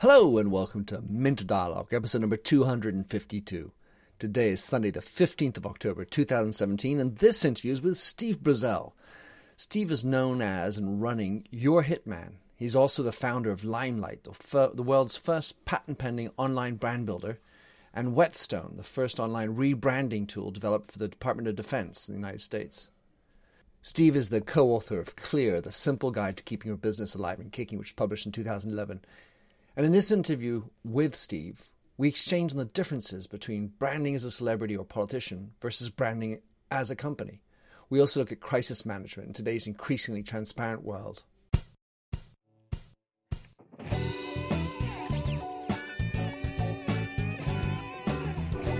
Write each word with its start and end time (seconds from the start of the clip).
Hello 0.00 0.38
and 0.38 0.50
welcome 0.50 0.86
to 0.86 1.02
Minter 1.06 1.44
Dialogue, 1.44 1.92
episode 1.92 2.22
number 2.22 2.38
252. 2.38 3.70
Today 4.18 4.48
is 4.48 4.64
Sunday, 4.64 4.90
the 4.90 5.00
15th 5.00 5.58
of 5.58 5.66
October, 5.66 6.06
2017, 6.06 6.98
and 6.98 7.18
this 7.18 7.44
interview 7.44 7.74
is 7.74 7.82
with 7.82 7.98
Steve 7.98 8.38
Brazell. 8.38 8.92
Steve 9.58 9.90
is 9.90 10.02
known 10.02 10.40
as 10.40 10.78
and 10.78 11.02
running 11.02 11.46
Your 11.50 11.84
Hitman. 11.84 12.36
He's 12.56 12.74
also 12.74 13.02
the 13.02 13.12
founder 13.12 13.50
of 13.50 13.62
Limelight, 13.62 14.24
the, 14.24 14.32
fir- 14.32 14.70
the 14.72 14.82
world's 14.82 15.18
first 15.18 15.66
patent 15.66 15.98
pending 15.98 16.30
online 16.38 16.76
brand 16.76 17.04
builder, 17.04 17.38
and 17.92 18.14
Whetstone, 18.14 18.78
the 18.78 18.82
first 18.82 19.20
online 19.20 19.54
rebranding 19.54 20.26
tool 20.26 20.50
developed 20.50 20.92
for 20.92 20.98
the 20.98 21.08
Department 21.08 21.46
of 21.46 21.56
Defense 21.56 22.08
in 22.08 22.14
the 22.14 22.20
United 22.20 22.40
States. 22.40 22.88
Steve 23.82 24.16
is 24.16 24.30
the 24.30 24.40
co 24.40 24.70
author 24.70 24.98
of 24.98 25.14
Clear, 25.16 25.60
the 25.60 25.70
simple 25.70 26.10
guide 26.10 26.38
to 26.38 26.42
keeping 26.42 26.68
your 26.68 26.78
business 26.78 27.14
alive 27.14 27.38
and 27.38 27.52
kicking, 27.52 27.78
which 27.78 27.88
was 27.88 27.96
published 27.96 28.24
in 28.24 28.32
2011. 28.32 29.02
And 29.76 29.86
in 29.86 29.92
this 29.92 30.10
interview 30.10 30.64
with 30.82 31.14
Steve, 31.14 31.68
we 31.96 32.08
exchange 32.08 32.50
on 32.50 32.58
the 32.58 32.64
differences 32.64 33.28
between 33.28 33.68
branding 33.78 34.16
as 34.16 34.24
a 34.24 34.30
celebrity 34.30 34.76
or 34.76 34.84
politician 34.84 35.52
versus 35.60 35.88
branding 35.88 36.40
as 36.72 36.90
a 36.90 36.96
company. 36.96 37.40
We 37.88 38.00
also 38.00 38.18
look 38.18 38.32
at 38.32 38.40
crisis 38.40 38.84
management 38.84 39.28
in 39.28 39.32
today's 39.32 39.68
increasingly 39.68 40.24
transparent 40.24 40.82
world. 40.82 41.22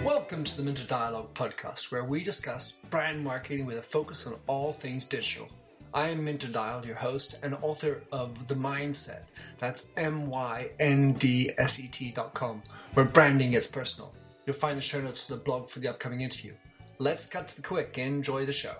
Welcome 0.05 0.43
to 0.43 0.57
the 0.57 0.62
Minter 0.65 0.87
Dialogue 0.89 1.34
podcast, 1.34 1.93
where 1.93 2.05
we 2.05 2.25
discuss 2.25 2.81
brand 2.91 3.23
marketing 3.23 3.65
with 3.65 3.79
a 3.79 3.83
focus 3.83 4.27
on 4.27 4.34
all 4.48 4.73
things 4.73 5.05
digital. 5.05 5.48
I 5.93 6.11
am 6.11 6.25
Minter 6.25 6.47
Dial, 6.47 6.87
your 6.87 6.95
host 6.95 7.43
and 7.43 7.57
author 7.62 8.05
of 8.12 8.47
The 8.47 8.55
Myndset. 8.55 9.25
That's 9.59 9.91
M 9.97 10.29
Y 10.29 10.71
N 10.79 11.15
D 11.15 11.51
S 11.59 11.81
E 11.81 11.89
T 11.89 12.12
dot 12.12 12.33
com, 12.33 12.62
where 12.95 13.07
branding 13.07 13.51
gets 13.51 13.67
personal. 13.67 14.15
You'll 14.47 14.55
find 14.55 14.79
the 14.79 14.83
show 14.83 15.01
notes 15.01 15.27
to 15.27 15.34
the 15.34 15.41
blog 15.41 15.69
for 15.69 15.81
the 15.81 15.89
upcoming 15.89 16.20
interview. 16.20 16.55
Let's 17.01 17.29
cut 17.29 17.48
to 17.48 17.56
the 17.56 17.67
quick. 17.67 17.98
and 17.98 18.06
Enjoy 18.19 18.47
the 18.47 18.53
show. 18.53 18.77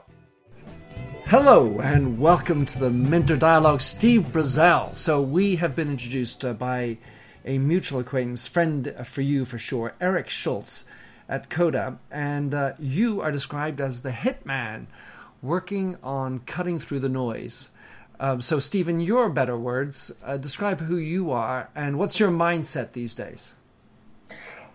Hello 1.25 1.81
and 1.81 2.17
welcome 2.17 2.65
to 2.67 2.79
the 2.79 2.91
Minter 2.91 3.37
Dialogue, 3.37 3.81
Steve 3.81 4.27
Brazell. 4.31 4.97
So 4.97 5.21
we 5.21 5.57
have 5.57 5.75
been 5.75 5.91
introduced 5.91 6.45
uh, 6.45 6.53
by 6.53 6.99
a 7.45 7.59
mutual 7.59 7.99
acquaintance, 7.99 8.47
friend 8.47 8.95
uh, 8.97 9.03
for 9.03 9.23
you 9.23 9.45
for 9.45 9.59
sure, 9.59 9.95
Eric 10.01 10.31
Schultz 10.31 10.85
at 11.29 11.51
Coda, 11.51 11.99
and 12.13 12.55
uh, 12.55 12.75
you 12.79 13.21
are 13.21 13.33
described 13.33 13.81
as 13.81 14.03
the 14.03 14.11
hitman 14.11 14.87
working 15.43 15.97
on 16.03 16.41
cutting 16.41 16.79
through 16.79 17.01
the 17.01 17.09
noise. 17.09 17.71
Um, 18.19 18.43
so, 18.43 18.59
Stephen, 18.59 19.01
your 19.01 19.31
better 19.31 19.57
words, 19.57 20.13
uh, 20.25 20.37
describe 20.37 20.81
who 20.81 20.97
you 20.97 21.31
are 21.31 21.71
and 21.75 21.99
what's 21.99 22.21
your 22.21 22.31
mindset 22.31 22.93
these 22.93 23.15
days. 23.15 23.55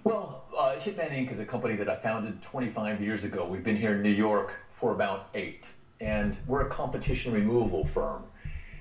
Well, 0.04 0.46
uh, 0.58 0.76
Hitman 0.80 1.12
Inc. 1.12 1.32
is 1.32 1.40
a 1.40 1.46
company 1.46 1.76
that 1.76 1.90
I 1.90 1.96
founded 1.96 2.42
25 2.42 3.02
years 3.02 3.24
ago. 3.24 3.48
We've 3.48 3.64
been 3.64 3.78
here 3.78 3.94
in 3.94 4.02
New 4.02 4.10
York 4.10 4.54
for 4.74 4.92
about 4.92 5.30
eight, 5.36 5.68
and 6.02 6.38
we're 6.48 6.62
a 6.62 6.70
competition 6.70 7.34
removal 7.34 7.86
firm. 7.86 8.24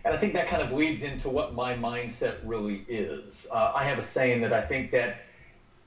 And 0.04 0.14
I 0.14 0.18
think 0.18 0.34
that 0.34 0.48
kind 0.48 0.62
of 0.62 0.72
leads 0.72 1.02
into 1.02 1.28
what 1.30 1.54
my 1.54 1.74
mindset 1.74 2.36
really 2.44 2.84
is. 2.88 3.46
Uh, 3.50 3.72
I 3.74 3.84
have 3.84 3.98
a 3.98 4.02
saying 4.02 4.42
that 4.42 4.52
I 4.52 4.60
think 4.60 4.90
that 4.92 5.22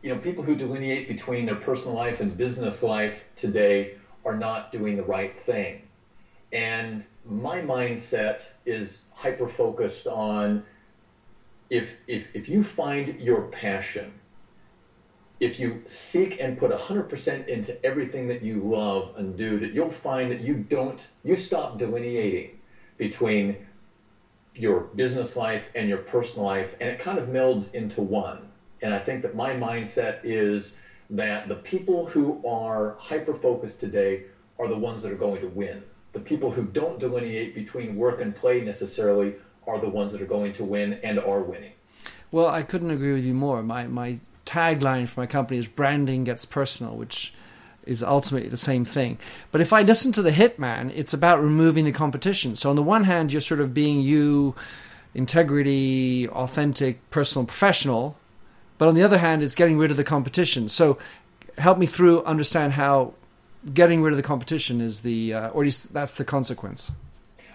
you 0.02 0.14
know 0.14 0.20
people 0.20 0.44
who 0.44 0.56
delineate 0.56 1.08
between 1.08 1.46
their 1.46 1.56
personal 1.56 1.96
life 1.96 2.20
and 2.20 2.36
business 2.36 2.84
life 2.84 3.24
today 3.36 3.96
are 4.26 4.36
not 4.36 4.72
doing 4.72 4.98
the 4.98 5.04
right 5.04 5.40
thing. 5.40 5.82
And 6.52 7.06
my 7.26 7.60
mindset 7.60 8.44
is 8.66 9.08
hyper 9.12 9.48
focused 9.48 10.08
on 10.08 10.62
if, 11.70 11.94
if, 12.08 12.30
if 12.34 12.48
you 12.48 12.62
find 12.62 13.14
your 13.20 13.42
passion, 13.42 14.14
if 15.40 15.60
you 15.60 15.80
seek 15.86 16.40
and 16.40 16.56
put 16.56 16.72
100% 16.72 17.48
into 17.48 17.86
everything 17.86 18.28
that 18.28 18.42
you 18.42 18.58
love 18.60 19.12
and 19.16 19.36
do, 19.36 19.58
that 19.58 19.72
you'll 19.74 19.90
find 19.90 20.32
that 20.32 20.40
you 20.40 20.56
don't, 20.56 21.06
you 21.24 21.36
stop 21.36 21.78
delineating 21.78 22.56
between 22.96 23.56
your 24.56 24.80
business 24.96 25.36
life 25.36 25.70
and 25.76 25.88
your 25.88 25.98
personal 25.98 26.46
life, 26.46 26.74
and 26.80 26.90
it 26.90 26.98
kind 26.98 27.18
of 27.18 27.26
melds 27.26 27.74
into 27.76 28.02
one. 28.02 28.48
And 28.82 28.92
I 28.92 28.98
think 28.98 29.22
that 29.22 29.36
my 29.36 29.54
mindset 29.54 30.18
is 30.24 30.72
that 31.12 31.48
the 31.48 31.56
people 31.56 32.06
who 32.06 32.40
are 32.44 32.96
hyper 32.98 33.34
focused 33.34 33.80
today 33.80 34.22
are 34.58 34.68
the 34.68 34.76
ones 34.76 35.02
that 35.04 35.12
are 35.12 35.16
going 35.16 35.42
to 35.42 35.48
win 35.48 35.84
the 36.18 36.24
people 36.24 36.50
who 36.50 36.66
don't 36.66 37.00
delineate 37.00 37.54
between 37.54 37.96
work 37.96 38.22
and 38.22 38.36
play 38.36 38.62
necessarily 38.62 39.36
are 39.68 39.78
the 39.78 39.90
ones 39.90 40.12
that 40.12 40.22
are 40.22 40.26
going 40.26 40.52
to 40.54 40.64
win 40.64 41.00
and 41.04 41.20
are 41.20 41.42
winning. 41.42 41.74
Well, 42.32 42.48
I 42.48 42.64
couldn't 42.64 42.90
agree 42.90 43.14
with 43.14 43.24
you 43.24 43.36
more. 43.36 43.62
My 43.62 43.86
my 43.86 44.20
tagline 44.46 45.08
for 45.08 45.20
my 45.20 45.28
company 45.28 45.60
is 45.60 45.68
branding 45.68 46.24
gets 46.24 46.44
personal, 46.44 46.96
which 46.96 47.34
is 47.86 48.02
ultimately 48.02 48.50
the 48.50 48.58
same 48.58 48.84
thing. 48.84 49.20
But 49.52 49.62
if 49.62 49.72
I 49.72 49.82
listen 49.84 50.12
to 50.14 50.22
the 50.22 50.32
hitman, 50.32 50.92
it's 50.96 51.14
about 51.14 51.40
removing 51.40 51.86
the 51.86 51.92
competition. 51.92 52.56
So 52.56 52.70
on 52.70 52.76
the 52.76 52.84
one 52.84 53.04
hand, 53.04 53.32
you're 53.32 53.40
sort 53.40 53.62
of 53.62 53.74
being 53.74 54.02
you, 54.02 54.56
integrity, 55.14 56.28
authentic, 56.30 57.08
personal, 57.12 57.46
professional. 57.46 58.18
But 58.78 58.90
on 58.90 58.96
the 58.96 59.04
other 59.04 59.20
hand, 59.20 59.44
it's 59.44 59.56
getting 59.56 59.78
rid 59.78 59.92
of 59.92 59.98
the 59.98 60.04
competition. 60.04 60.68
So 60.68 60.98
help 61.58 61.78
me 61.78 61.86
through 61.86 62.24
understand 62.24 62.74
how 62.74 63.14
getting 63.74 64.02
rid 64.02 64.12
of 64.12 64.18
the 64.18 64.24
competition 64.24 64.82
is 64.82 65.02
the, 65.02 65.34
uh, 65.34 65.50
or 65.50 65.64
that's 65.66 66.16
the 66.16 66.26
consequence. 66.26 66.92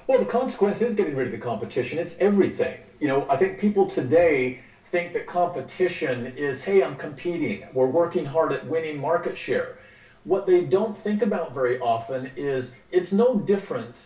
Well, 0.07 0.19
the 0.19 0.27
consequence 0.27 0.83
is 0.83 0.95
getting 0.95 1.17
rid 1.17 1.27
of 1.29 1.33
the 1.33 1.39
competition. 1.39 1.99
It's 1.99 2.19
everything. 2.19 2.79
You 3.01 3.09
know, 3.09 3.27
I 3.31 3.37
think 3.37 3.59
people 3.59 3.87
today 3.89 4.61
think 4.91 5.13
that 5.15 5.27
competition 5.27 6.27
is, 6.37 6.63
hey, 6.63 6.83
I'm 6.83 6.97
competing. 6.97 7.65
We're 7.73 7.87
working 7.87 8.25
hard 8.25 8.53
at 8.53 8.67
winning 8.67 9.01
market 9.01 9.39
share. 9.39 9.79
What 10.25 10.47
they 10.47 10.65
don't 10.65 10.97
think 10.97 11.23
about 11.23 11.55
very 11.55 11.81
often 11.81 12.31
is 12.37 12.75
it's 12.91 13.13
no 13.13 13.37
different. 13.37 14.05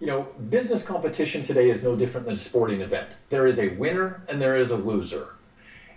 You 0.00 0.08
know, 0.08 0.22
business 0.50 0.82
competition 0.82 1.42
today 1.42 1.70
is 1.70 1.82
no 1.82 1.94
different 1.94 2.26
than 2.26 2.34
a 2.34 2.38
sporting 2.38 2.80
event. 2.80 3.10
There 3.28 3.46
is 3.46 3.58
a 3.58 3.68
winner 3.76 4.22
and 4.28 4.42
there 4.42 4.56
is 4.56 4.70
a 4.70 4.76
loser. 4.76 5.36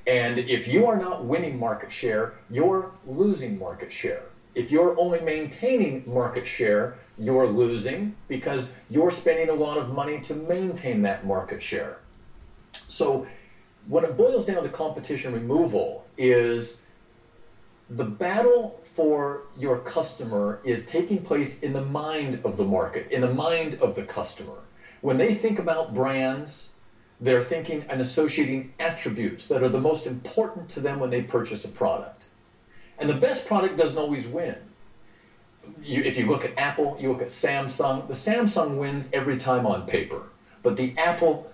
And 0.05 0.39
if 0.39 0.67
you 0.67 0.85
are 0.85 0.97
not 0.97 1.25
winning 1.25 1.59
market 1.59 1.91
share, 1.91 2.35
you're 2.49 2.91
losing 3.05 3.57
market 3.57 3.91
share. 3.91 4.23
If 4.57 4.71
you're 4.71 4.99
only 4.99 5.19
maintaining 5.19 6.01
market 6.03 6.43
share, 6.47 6.95
you're 7.15 7.45
losing 7.45 8.11
because 8.27 8.71
you're 8.89 9.11
spending 9.11 9.49
a 9.49 9.53
lot 9.53 9.77
of 9.77 9.91
money 9.91 10.17
to 10.21 10.33
maintain 10.33 11.03
that 11.03 11.23
market 11.23 11.61
share. 11.61 11.99
So, 12.87 13.27
what 13.85 14.03
it 14.03 14.17
boils 14.17 14.45
down 14.45 14.63
to 14.63 14.69
competition 14.69 15.31
removal 15.31 16.03
is 16.17 16.81
the 17.91 18.03
battle 18.03 18.79
for 18.81 19.41
your 19.55 19.77
customer 19.77 20.57
is 20.63 20.81
taking 20.81 21.21
place 21.21 21.59
in 21.59 21.71
the 21.71 21.79
mind 21.79 22.39
of 22.43 22.57
the 22.57 22.65
market, 22.65 23.05
in 23.11 23.21
the 23.21 23.27
mind 23.27 23.75
of 23.79 23.93
the 23.93 24.01
customer. 24.01 24.57
When 25.01 25.17
they 25.17 25.33
think 25.33 25.59
about 25.59 25.93
brands, 25.93 26.67
they're 27.19 27.41
thinking 27.41 27.83
and 27.89 28.01
associating 28.01 28.71
attributes 28.79 29.45
that 29.45 29.61
are 29.61 29.69
the 29.69 29.77
most 29.77 30.07
important 30.07 30.67
to 30.69 30.79
them 30.79 30.97
when 30.97 31.11
they 31.11 31.21
purchase 31.21 31.63
a 31.63 31.67
product. 31.67 32.25
And 32.97 33.07
the 33.07 33.13
best 33.13 33.45
product 33.45 33.75
doesn't 33.75 33.97
always 33.97 34.27
win. 34.27 34.57
You, 35.81 36.01
if 36.01 36.17
you 36.17 36.25
look 36.25 36.43
at 36.43 36.51
Apple, 36.57 36.95
you 36.97 37.09
look 37.09 37.21
at 37.21 37.27
Samsung, 37.27 38.07
the 38.07 38.13
Samsung 38.13 38.77
wins 38.77 39.07
every 39.11 39.35
time 39.35 39.65
on 39.65 39.83
paper. 39.83 40.23
But 40.63 40.75
the 40.75 40.91
Apple 40.97 41.45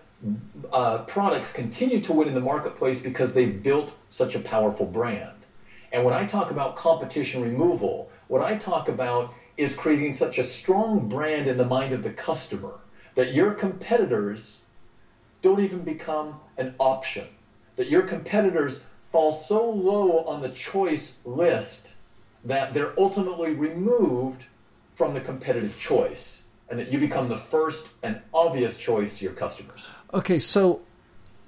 uh, 0.72 1.00
products 1.00 1.52
continue 1.52 1.98
to 2.00 2.12
win 2.14 2.28
in 2.28 2.34
the 2.34 2.40
marketplace 2.40 3.00
because 3.00 3.34
they've 3.34 3.62
built 3.64 3.92
such 4.10 4.36
a 4.36 4.40
powerful 4.40 4.86
brand. 4.86 5.46
And 5.92 6.04
when 6.04 6.14
I 6.14 6.24
talk 6.24 6.50
about 6.50 6.76
competition 6.76 7.40
removal, 7.40 8.08
what 8.28 8.42
I 8.42 8.54
talk 8.54 8.88
about 8.88 9.32
is 9.58 9.74
creating 9.74 10.14
such 10.14 10.38
a 10.38 10.44
strong 10.44 11.08
brand 11.08 11.48
in 11.48 11.58
the 11.58 11.64
mind 11.64 11.92
of 11.92 12.02
the 12.02 12.10
customer 12.10 12.74
that 13.16 13.30
your 13.30 13.52
competitors 13.52 14.58
don't 15.42 15.60
even 15.60 15.84
become 15.84 16.36
an 16.58 16.70
option, 16.80 17.26
that 17.76 17.88
your 17.88 18.02
competitors 18.02 18.80
fall 19.14 19.32
so 19.32 19.70
low 19.70 20.26
on 20.26 20.42
the 20.42 20.50
choice 20.50 21.20
list 21.24 21.94
that 22.44 22.74
they're 22.74 23.00
ultimately 23.00 23.54
removed 23.54 24.44
from 24.96 25.14
the 25.14 25.22
competitive 25.22 25.78
choice 25.80 26.44
and 26.70 26.80
that 26.80 26.92
you 26.92 27.00
become 27.00 27.30
the 27.30 27.38
first 27.38 27.90
and 28.02 28.20
obvious 28.34 28.76
choice 28.76 29.14
to 29.14 29.24
your 29.24 29.36
customers. 29.36 29.88
Okay, 30.16 30.40
so 30.40 30.82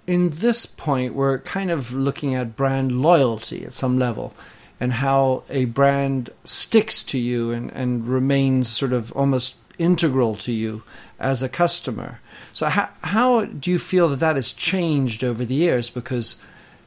in 0.06 0.30
this 0.30 0.68
point, 0.68 1.16
we're 1.16 1.40
kind 1.40 1.72
of 1.72 1.92
looking 1.92 2.36
at 2.36 2.56
brand 2.56 3.02
loyalty 3.02 3.66
at 3.66 3.74
some 3.74 3.98
level 3.98 4.36
and 4.80 4.94
how 4.94 5.44
a 5.50 5.66
brand 5.66 6.30
sticks 6.44 7.02
to 7.02 7.18
you 7.18 7.52
and, 7.52 7.72
and 7.72 8.08
remains 8.08 8.70
sort 8.70 8.94
of 8.94 9.12
almost 9.14 9.56
integral 9.80 10.36
to 10.36 10.52
you 10.52 10.84
as 11.20 11.42
a 11.42 11.50
customer. 11.50 12.20
So, 12.54 12.68
how, 12.68 12.90
how 13.02 13.46
do 13.46 13.72
you 13.72 13.80
feel 13.80 14.08
that 14.10 14.20
that 14.20 14.36
has 14.36 14.54
changed 14.54 15.24
over 15.24 15.44
the 15.44 15.56
years? 15.56 15.90
Because 15.90 16.36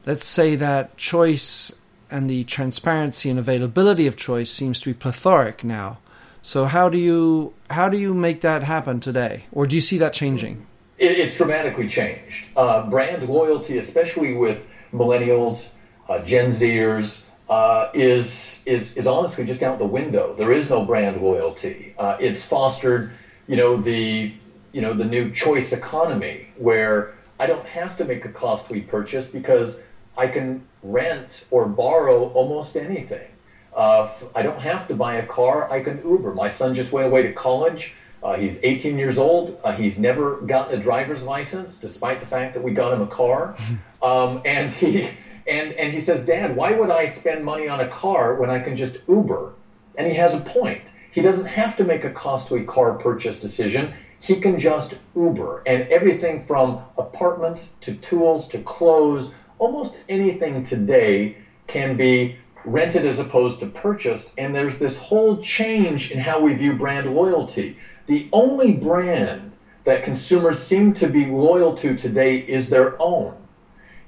let's 0.05 0.25
say 0.25 0.55
that 0.55 0.97
choice 0.97 1.79
and 2.11 2.29
the 2.29 2.43
transparency 2.45 3.29
and 3.29 3.37
availability 3.37 4.07
of 4.07 4.15
choice 4.17 4.49
seems 4.49 4.79
to 4.81 4.89
be 4.89 4.93
plethoric 4.93 5.63
now. 5.63 5.99
So 6.41 6.65
how 6.65 6.89
do 6.89 6.97
you 6.97 7.53
how 7.69 7.89
do 7.89 7.97
you 7.97 8.13
make 8.13 8.41
that 8.41 8.63
happen 8.63 8.99
today, 8.99 9.43
or 9.51 9.67
do 9.67 9.75
you 9.75 9.81
see 9.81 9.97
that 9.97 10.13
changing? 10.13 10.65
It's 10.97 11.37
dramatically 11.37 11.87
changed. 11.87 12.49
Uh, 12.55 12.89
brand 12.89 13.27
loyalty, 13.27 13.77
especially 13.77 14.33
with 14.33 14.67
millennials, 14.93 15.69
uh, 16.09 16.19
Gen 16.19 16.49
Zers, 16.49 17.27
uh, 17.49 17.89
is 17.93 18.61
is 18.65 18.95
is 18.95 19.07
honestly 19.07 19.45
just 19.45 19.61
out 19.63 19.79
the 19.79 19.87
window. 19.87 20.33
There 20.35 20.51
is 20.51 20.69
no 20.69 20.85
brand 20.85 21.21
loyalty. 21.21 21.93
Uh, 21.97 22.17
it's 22.19 22.45
fostered, 22.45 23.11
you 23.47 23.57
know, 23.57 23.77
the 23.77 24.33
you 24.71 24.81
know 24.81 24.93
the 24.93 25.05
new 25.05 25.31
choice 25.31 25.73
economy 25.73 26.47
where 26.57 27.15
I 27.39 27.47
don't 27.47 27.65
have 27.65 27.97
to 27.97 28.05
make 28.05 28.25
a 28.25 28.29
costly 28.29 28.81
purchase 28.81 29.27
because 29.27 29.83
I 30.19 30.27
can 30.27 30.59
rent 30.83 31.45
or 31.49 31.65
borrow 31.65 32.25
almost 32.33 32.75
anything. 32.75 33.29
Uh, 33.73 34.05
I 34.35 34.41
don't 34.41 34.59
have 34.59 34.85
to 34.87 34.93
buy 34.93 35.13
a 35.13 35.23
car. 35.23 35.71
I 35.71 35.79
can 35.79 35.97
Uber. 36.03 36.33
My 36.33 36.49
son 36.49 36.73
just 36.73 36.91
went 36.91 37.05
away 37.05 37.21
to 37.21 37.31
college. 37.31 37.93
Uh, 38.21 38.35
he's 38.35 38.59
18 38.61 38.97
years 38.97 39.17
old. 39.17 39.57
Uh, 39.63 39.71
he's 39.71 39.97
never 39.97 40.35
gotten 40.35 40.73
a 40.73 40.77
driver's 40.77 41.23
license, 41.23 41.77
despite 41.77 42.19
the 42.19 42.25
fact 42.25 42.53
that 42.53 42.61
we 42.61 42.71
got 42.71 42.91
him 42.91 43.01
a 43.01 43.05
car. 43.05 43.55
Um, 44.01 44.39
and 44.45 44.71
he 44.71 45.09
and 45.45 45.73
and 45.73 45.91
he 45.91 45.99
says, 45.99 46.21
Dad, 46.21 46.55
why 46.55 46.71
would 46.71 46.89
I 46.89 47.03
spend 47.03 47.43
money 47.43 47.67
on 47.67 47.81
a 47.81 47.85
car 47.85 48.33
when 48.33 48.49
I 48.49 48.57
can 48.57 48.73
just 48.73 48.95
Uber? 49.09 49.51
And 49.97 50.07
he 50.07 50.13
has 50.13 50.33
a 50.33 50.37
point. 50.37 50.89
He 51.11 51.19
doesn't 51.19 51.43
have 51.43 51.75
to 51.75 51.83
make 51.83 52.05
a 52.05 52.09
costly 52.09 52.61
car 52.61 52.93
purchase 52.93 53.35
decision. 53.35 53.91
He 54.21 54.37
can 54.37 54.57
just 54.57 54.93
Uber, 55.17 55.61
and 55.65 55.81
everything 55.89 56.39
from 56.39 56.77
apartments 56.97 57.67
to 57.81 57.91
tools 57.91 58.47
to 58.47 58.59
clothes, 58.59 59.31
almost 59.59 60.03
anything 60.09 60.63
today 60.63 61.35
can 61.67 61.95
be 61.95 62.35
rented 62.65 63.05
as 63.05 63.19
opposed 63.19 63.59
to 63.59 63.67
purchased. 63.67 64.31
And 64.37 64.55
there's 64.55 64.77
this 64.79 64.95
whole 64.95 65.37
change 65.37 66.11
in 66.11 66.19
how 66.19 66.39
we 66.39 66.53
view 66.53 66.73
brand 66.73 67.07
loyalty. 67.07 67.75
The 68.07 68.27
only 68.33 68.71
brand 68.71 69.55
that 69.85 70.03
consumers 70.03 70.59
seem 70.59 70.93
to 70.93 71.07
be 71.07 71.25
loyal 71.25 71.73
to 71.73 71.93
today 71.93 72.35
is 72.35 72.69
their 72.69 72.95
own. 73.01 73.35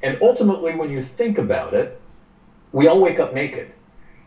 And 0.04 0.18
ultimately, 0.22 0.74
when 0.74 0.90
you 0.90 1.02
think 1.02 1.40
about 1.40 1.74
it, 1.74 1.96
we 2.74 2.88
all 2.88 3.00
wake 3.00 3.20
up 3.20 3.34
naked. 3.34 3.74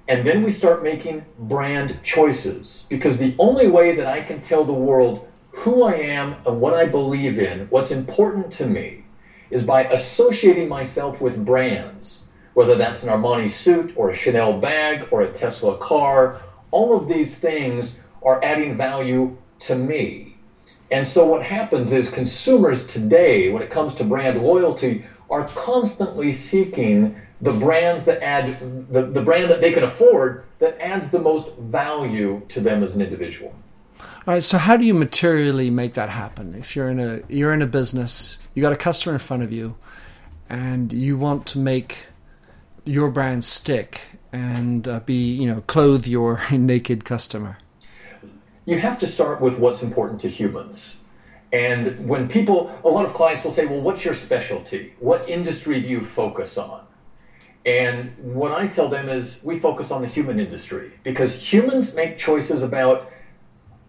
And 0.08 0.24
then 0.24 0.42
we 0.42 0.50
start 0.50 0.82
making 0.82 1.22
brand 1.38 1.98
choices 2.02 2.84
because 2.90 3.18
the 3.18 3.34
only 3.38 3.66
way 3.66 3.92
that 3.92 4.06
I 4.06 4.20
can 4.20 4.40
tell 4.40 4.64
the 4.64 4.74
world 4.74 5.20
who 5.52 5.82
I 5.82 5.94
am 5.94 6.34
and 6.46 6.60
what 6.60 6.74
I 6.74 6.84
believe 6.84 7.38
in, 7.38 7.66
what's 7.70 7.92
important 7.92 8.52
to 8.52 8.66
me, 8.66 9.03
is 9.50 9.62
by 9.62 9.84
associating 9.84 10.68
myself 10.68 11.20
with 11.20 11.44
brands, 11.44 12.28
whether 12.54 12.74
that's 12.74 13.02
an 13.02 13.10
Armani 13.10 13.48
suit 13.48 13.94
or 13.96 14.10
a 14.10 14.14
Chanel 14.14 14.58
bag 14.58 15.08
or 15.10 15.22
a 15.22 15.32
Tesla 15.32 15.78
car. 15.78 16.40
All 16.70 16.96
of 16.96 17.08
these 17.08 17.36
things 17.36 18.00
are 18.22 18.42
adding 18.42 18.76
value 18.76 19.36
to 19.60 19.74
me. 19.76 20.36
And 20.90 21.06
so 21.06 21.26
what 21.26 21.42
happens 21.42 21.92
is 21.92 22.10
consumers 22.10 22.86
today, 22.86 23.50
when 23.50 23.62
it 23.62 23.70
comes 23.70 23.96
to 23.96 24.04
brand 24.04 24.40
loyalty, 24.42 25.04
are 25.30 25.48
constantly 25.48 26.32
seeking 26.32 27.16
the 27.40 27.52
brands 27.52 28.04
that 28.04 28.22
add 28.22 28.90
the, 28.90 29.02
the 29.02 29.22
brand 29.22 29.50
that 29.50 29.60
they 29.60 29.72
can 29.72 29.82
afford 29.82 30.44
that 30.58 30.78
adds 30.80 31.10
the 31.10 31.18
most 31.18 31.56
value 31.58 32.42
to 32.48 32.60
them 32.60 32.82
as 32.82 32.94
an 32.94 33.02
individual. 33.02 33.54
All 34.00 34.34
right, 34.34 34.42
so 34.42 34.58
how 34.58 34.76
do 34.76 34.84
you 34.84 34.94
materially 34.94 35.70
make 35.70 35.94
that 35.94 36.08
happen? 36.08 36.54
If 36.54 36.76
you're 36.76 36.88
in 36.88 37.00
a 37.00 37.20
you're 37.28 37.52
in 37.52 37.62
a 37.62 37.66
business, 37.66 38.38
you 38.54 38.62
got 38.62 38.72
a 38.72 38.76
customer 38.76 39.14
in 39.14 39.18
front 39.18 39.42
of 39.42 39.52
you, 39.52 39.76
and 40.48 40.92
you 40.92 41.18
want 41.18 41.46
to 41.48 41.58
make 41.58 42.08
your 42.84 43.10
brand 43.10 43.44
stick 43.44 44.02
and 44.32 44.86
uh, 44.86 45.00
be 45.00 45.34
you 45.34 45.46
know 45.46 45.62
clothe 45.62 46.06
your 46.06 46.42
naked 46.50 47.04
customer 47.04 47.58
you 48.66 48.78
have 48.78 48.98
to 49.00 49.06
start 49.06 49.40
with 49.40 49.58
what's 49.58 49.82
important 49.82 50.20
to 50.22 50.28
humans. 50.28 50.96
And 51.52 52.08
when 52.08 52.28
people, 52.28 52.76
a 52.84 52.88
lot 52.88 53.04
of 53.04 53.14
clients 53.14 53.44
will 53.44 53.52
say, 53.52 53.66
well, 53.66 53.80
what's 53.80 54.04
your 54.04 54.14
specialty? 54.14 54.94
What 54.98 55.28
industry 55.28 55.80
do 55.80 55.86
you 55.86 56.00
focus 56.00 56.58
on? 56.58 56.84
And 57.64 58.14
what 58.18 58.52
I 58.52 58.66
tell 58.66 58.88
them 58.88 59.08
is 59.08 59.40
we 59.44 59.58
focus 59.58 59.90
on 59.90 60.02
the 60.02 60.08
human 60.08 60.40
industry 60.40 60.92
because 61.02 61.40
humans 61.40 61.94
make 61.94 62.18
choices 62.18 62.62
about 62.62 63.10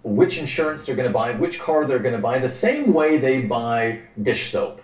which 0.05 0.37
insurance 0.37 0.85
they're 0.85 0.93
going 0.93 1.03
to 1.03 1.09
buy, 1.09 1.31
which 1.31 1.57
car 1.57 1.83
they're 1.83 1.97
going 1.97 2.11
to 2.11 2.19
buy, 2.19 2.37
the 2.37 2.47
same 2.47 2.93
way 2.93 3.17
they 3.17 3.39
buy 3.39 3.97
dish 4.21 4.49
soap, 4.51 4.79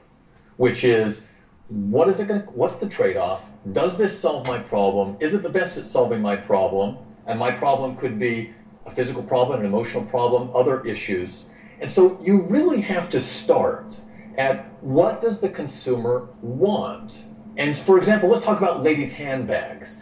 which 0.57 0.83
is 0.83 1.21
what 1.68 2.07
is 2.07 2.19
it 2.19 2.27
going 2.27 2.39
to, 2.39 2.45
what's 2.50 2.75
the 2.77 2.88
trade-off? 2.88 3.47
Does 3.71 3.95
this 3.95 4.18
solve 4.18 4.47
my 4.47 4.57
problem? 4.57 5.13
Is 5.19 5.33
it 5.33 5.44
the 5.44 5.50
best 5.50 5.77
at 5.77 5.85
solving 5.85 6.21
my 6.21 6.35
problem? 6.35 6.95
And 7.27 7.38
my 7.38 7.51
problem 7.51 7.94
could 7.94 8.18
be 8.18 8.47
a 8.88 8.89
physical 8.89 9.21
problem, 9.21 9.59
an 9.59 9.65
emotional 9.65 10.01
problem, 10.01 10.50
other 10.56 10.83
issues. 10.83 11.44
And 11.79 11.88
so 11.88 12.17
you 12.19 12.38
really 12.39 12.79
have 12.79 13.07
to 13.09 13.19
start 13.19 14.00
at 14.38 14.56
what 14.81 15.19
does 15.19 15.38
the 15.38 15.47
consumer 15.47 16.24
want? 16.41 17.21
And 17.57 17.75
for 17.75 17.95
example, 17.95 18.27
let's 18.27 18.41
talk 18.41 18.57
about 18.57 18.81
ladies' 18.81 19.12
handbags. 19.12 19.97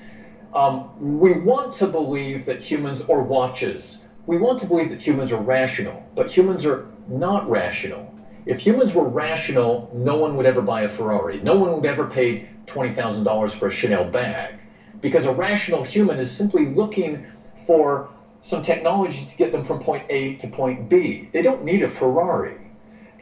Um, 0.53 1.19
we 1.19 1.33
want 1.33 1.73
to 1.73 1.85
believe 1.85 2.45
that 2.45 2.61
humans, 2.61 3.01
or 3.07 3.21
watches, 3.21 3.97
we 4.29 4.37
want 4.37 4.59
to 4.59 4.65
believe 4.67 4.89
that 4.89 5.01
humans 5.01 5.31
are 5.31 5.39
rational, 5.39 6.05
but 6.13 6.29
humans 6.29 6.63
are 6.63 6.85
not 7.07 7.49
rational. 7.49 8.13
If 8.45 8.59
humans 8.59 8.93
were 8.93 9.03
rational, 9.03 9.89
no 9.91 10.13
one 10.13 10.35
would 10.35 10.45
ever 10.45 10.61
buy 10.61 10.81
a 10.81 10.87
Ferrari. 10.87 11.39
No 11.39 11.55
one 11.55 11.73
would 11.73 11.83
ever 11.83 12.05
pay 12.05 12.43
$20,000 12.67 13.55
for 13.55 13.65
a 13.65 13.71
Chanel 13.71 14.03
bag. 14.03 14.53
Because 15.01 15.25
a 15.25 15.31
rational 15.31 15.81
human 15.81 16.19
is 16.19 16.29
simply 16.29 16.63
looking 16.63 17.25
for 17.55 18.07
some 18.41 18.61
technology 18.61 19.23
to 19.23 19.33
get 19.33 19.51
them 19.51 19.63
from 19.63 19.79
point 19.79 20.03
A 20.09 20.33
to 20.33 20.45
point 20.45 20.87
B. 20.87 21.27
They 21.31 21.41
don't 21.41 21.63
need 21.63 21.81
a 21.81 21.87
Ferrari. 21.87 22.69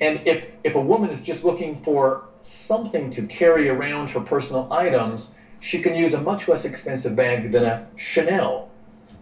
And 0.01 0.19
if, 0.25 0.45
if 0.65 0.75
a 0.75 0.81
woman 0.81 1.09
is 1.09 1.21
just 1.21 1.41
looking 1.41 1.73
for 1.73 2.19
something 2.41 3.09
to 3.11 3.21
carry 3.23 3.69
around 3.69 4.09
her 4.09 4.19
personal 4.19 4.67
items, 4.69 5.29
she 5.59 5.79
can 5.79 5.93
use 5.93 6.13
a 6.13 6.17
much 6.17 6.49
less 6.49 6.65
expensive 6.65 7.15
bag 7.15 7.51
than 7.51 7.63
a 7.63 7.79
Chanel. 7.95 8.65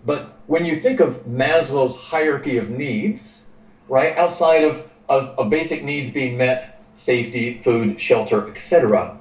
But 0.03 0.34
when 0.47 0.65
you 0.65 0.75
think 0.75 0.99
of 0.99 1.23
Maslow's 1.25 1.95
hierarchy 1.95 2.57
of 2.57 2.69
needs, 2.69 3.43
right, 3.89 4.15
outside 4.17 4.63
of, 4.63 4.81
of, 5.09 5.31
of 5.37 5.49
basic 5.49 5.81
needs 5.83 6.09
being 6.09 6.37
met, 6.37 6.63
safety, 6.93 7.51
food, 7.51 7.99
shelter, 7.99 8.47
etc., 8.47 9.11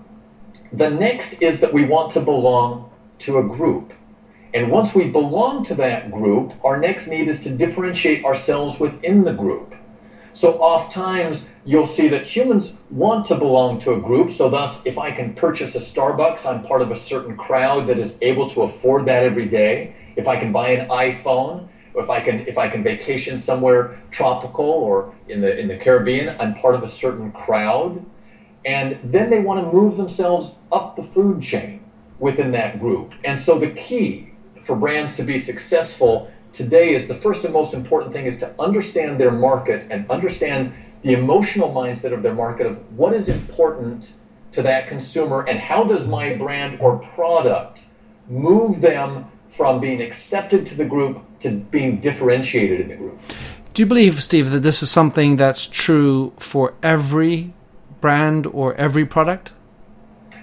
the 0.73 0.89
next 0.89 1.35
is 1.43 1.61
that 1.61 1.73
we 1.73 1.83
want 1.83 2.11
to 2.13 2.21
belong 2.21 2.83
to 3.21 3.39
a 3.39 3.43
group. 3.43 3.93
And 4.55 4.71
once 4.71 4.95
we 4.95 5.07
belong 5.07 5.63
to 5.65 5.75
that 5.77 6.11
group, 6.11 6.53
our 6.65 6.77
next 6.77 7.07
need 7.09 7.29
is 7.29 7.41
to 7.41 7.51
differentiate 7.51 8.25
ourselves 8.25 8.79
within 8.81 9.25
the 9.25 9.33
group. 9.33 9.75
So 10.35 10.53
oftentimes 10.53 11.43
you'll 11.65 11.87
see 11.87 12.09
that 12.09 12.23
humans 12.25 12.73
want 12.91 13.27
to 13.27 13.37
belong 13.37 13.79
to 13.79 13.93
a 13.93 13.97
group. 13.97 14.31
So 14.33 14.49
thus, 14.49 14.81
if 14.85 14.99
I 14.99 15.11
can 15.13 15.31
purchase 15.31 15.75
a 15.77 15.79
Starbucks, 15.79 16.47
I'm 16.47 16.61
part 16.61 16.83
of 16.83 16.91
a 16.91 16.97
certain 16.97 17.35
crowd 17.35 17.87
that 17.87 17.99
is 17.99 18.15
able 18.21 18.47
to 18.47 18.63
afford 18.63 19.07
that 19.07 19.23
every 19.23 19.47
day. 19.47 19.89
If 20.17 20.29
I 20.29 20.37
can 20.37 20.51
buy 20.51 20.69
an 20.69 20.87
iPhone, 20.89 21.65
or 21.95 22.03
if 22.03 22.11
I 22.11 22.21
can 22.21 22.41
if 22.47 22.59
I 22.59 22.67
can 22.67 22.83
vacation 22.83 23.37
somewhere 23.39 23.97
tropical 24.11 24.65
or 24.65 25.07
in 25.29 25.41
the 25.41 25.59
in 25.59 25.69
the 25.69 25.75
Caribbean, 25.75 26.35
I'm 26.39 26.53
part 26.53 26.75
of 26.75 26.83
a 26.83 26.89
certain 26.89 27.31
crowd. 27.31 28.03
And 28.65 28.99
then 29.03 29.31
they 29.31 29.39
want 29.39 29.59
to 29.59 29.63
move 29.63 29.97
themselves 29.97 30.53
up 30.73 30.97
the 30.97 31.03
food 31.03 31.41
chain 31.41 31.81
within 32.19 32.53
that 32.53 32.79
group. 32.79 33.15
And 33.25 33.39
so 33.39 33.57
the 33.57 33.67
key 33.67 34.27
for 34.61 34.75
brands 34.75 35.15
to 35.15 35.23
be 35.23 35.37
successful 35.37 36.27
today 36.53 36.93
is 36.93 37.07
the 37.07 37.15
first 37.15 37.45
and 37.45 37.53
most 37.53 37.75
important 37.75 38.13
thing 38.13 38.27
is 38.27 38.37
to 38.37 38.51
understand 38.59 39.19
their 39.21 39.31
market 39.31 39.85
and 39.91 40.05
understand 40.09 40.71
the 41.03 41.13
emotional 41.13 41.69
mindset 41.69 42.13
of 42.13 42.23
their 42.23 42.33
market 42.33 42.67
of 42.67 42.79
what 42.97 43.13
is 43.13 43.29
important 43.29 44.13
to 44.53 44.63
that 44.63 44.87
consumer 44.87 45.45
and 45.47 45.59
how 45.59 45.85
does 45.85 46.07
my 46.07 46.31
brand 46.31 46.77
or 46.79 46.95
product 46.95 47.87
move 48.29 48.81
them 48.81 49.21
from 49.57 49.81
being 49.81 50.03
accepted 50.03 50.67
to 50.67 50.75
the 50.75 50.85
group 50.85 51.23
to 51.41 51.51
being 51.51 52.01
differentiated 52.01 52.81
in 52.81 52.89
the 52.89 52.97
group. 52.97 53.21
Do 53.73 53.83
you 53.83 53.87
believe, 53.87 54.23
Steve, 54.23 54.51
that 54.51 54.61
this 54.61 54.83
is 54.83 54.91
something 54.91 55.37
that's 55.37 55.67
true 55.67 56.33
for 56.39 56.75
every 56.83 57.53
brand 58.01 58.47
or 58.47 58.75
every 58.75 59.05
product? 59.05 59.53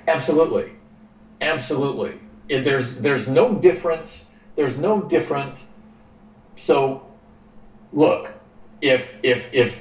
Absolutely. 0.08 0.72
Absolutely 1.39 2.20
there's 2.60 2.96
there's 2.98 3.27
no 3.27 3.56
difference. 3.56 4.25
There's 4.56 4.77
no 4.77 5.01
different. 5.01 5.63
So, 6.58 7.08
look, 7.94 8.34
if 8.82 9.10
if 9.24 9.53
if 9.53 9.80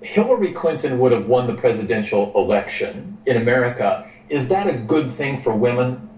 Hillary 0.00 0.52
Clinton 0.52 0.98
would 0.98 1.12
have 1.12 1.26
won 1.26 1.46
the 1.46 1.54
presidential 1.54 2.32
election 2.34 3.18
in 3.26 3.36
America, 3.36 4.08
is 4.28 4.48
that 4.48 4.68
a 4.68 4.72
good 4.72 5.10
thing 5.10 5.36
for 5.42 5.54
women? 5.54 6.08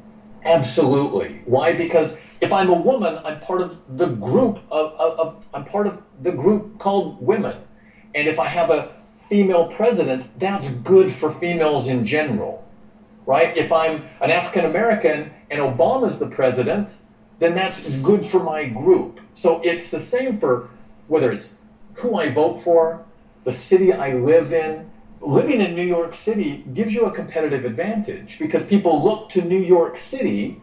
Absolutely. 0.44 1.40
Why? 1.46 1.72
Because 1.72 2.18
if 2.40 2.52
I'm 2.52 2.70
a 2.70 2.74
woman, 2.74 3.18
I'm 3.24 3.36
part 3.38 3.60
of 3.60 3.76
the 3.88 4.06
group 4.06 4.58
of, 4.70 4.92
of, 4.98 5.14
of 5.18 5.34
I'm 5.54 5.64
part 5.64 5.86
of 5.86 5.96
the 6.22 6.32
group 6.32 6.78
called 6.78 7.14
women, 7.18 7.56
and 8.14 8.28
if 8.28 8.38
I 8.38 8.48
have 8.48 8.70
a 8.70 8.86
female 9.28 9.64
president, 9.64 10.26
that's 10.38 10.68
good 10.68 11.12
for 11.12 11.30
females 11.30 11.88
in 11.88 12.04
general 12.04 12.60
right? 13.26 13.52
If 13.56 13.72
I'm 13.72 14.00
an 14.20 14.30
African 14.30 14.64
American 14.64 15.28
and 15.50 15.60
Obama's 15.60 16.18
the 16.18 16.26
president, 16.26 16.96
then 17.40 17.54
that's 17.54 17.80
good 18.00 18.24
for 18.24 18.40
my 18.40 18.64
group. 18.64 19.20
So 19.34 19.60
it's 19.62 19.90
the 19.90 20.00
same 20.00 20.34
for 20.34 20.62
whether 21.08 21.30
it's 21.30 21.52
who 21.94 22.16
I 22.16 22.28
vote 22.28 22.58
for, 22.58 22.98
the 23.44 23.52
city 23.52 23.92
I 23.92 24.10
live 24.10 24.52
in, 24.52 24.84
living 25.20 25.60
in 25.60 25.74
New 25.74 25.82
York 25.82 26.14
City 26.14 26.60
gives 26.72 26.94
you 26.94 27.06
a 27.06 27.10
competitive 27.10 27.64
advantage 27.64 28.38
because 28.38 28.62
people 28.62 29.02
look 29.02 29.28
to 29.30 29.42
New 29.42 29.58
York 29.60 29.96
City 29.96 30.54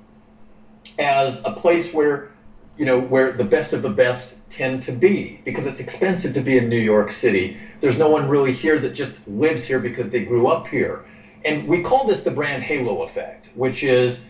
as 1.01 1.43
a 1.43 1.51
place 1.51 1.93
where 1.93 2.29
you 2.77 2.85
know 2.85 2.99
where 3.01 3.33
the 3.33 3.43
best 3.43 3.73
of 3.73 3.81
the 3.81 3.89
best 3.89 4.37
tend 4.49 4.83
to 4.83 4.91
be 4.91 5.39
because 5.43 5.65
it's 5.65 5.79
expensive 5.79 6.33
to 6.35 6.41
be 6.41 6.57
in 6.57 6.69
New 6.69 6.77
York 6.77 7.11
City. 7.11 7.57
There's 7.79 7.97
no 7.97 8.09
one 8.09 8.29
really 8.29 8.51
here 8.51 8.77
that 8.79 8.93
just 8.93 9.27
lives 9.27 9.65
here 9.65 9.79
because 9.79 10.11
they 10.11 10.21
grew 10.21 10.47
up 10.47 10.67
here. 10.67 11.03
And 11.43 11.67
we 11.67 11.81
call 11.81 12.05
this 12.05 12.21
the 12.21 12.31
brand 12.31 12.61
halo 12.61 13.01
effect, 13.01 13.49
which 13.55 13.83
is 13.83 14.23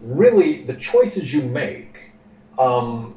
really 0.00 0.62
the 0.62 0.74
choices 0.74 1.32
you 1.32 1.40
make, 1.40 2.10
um, 2.58 3.16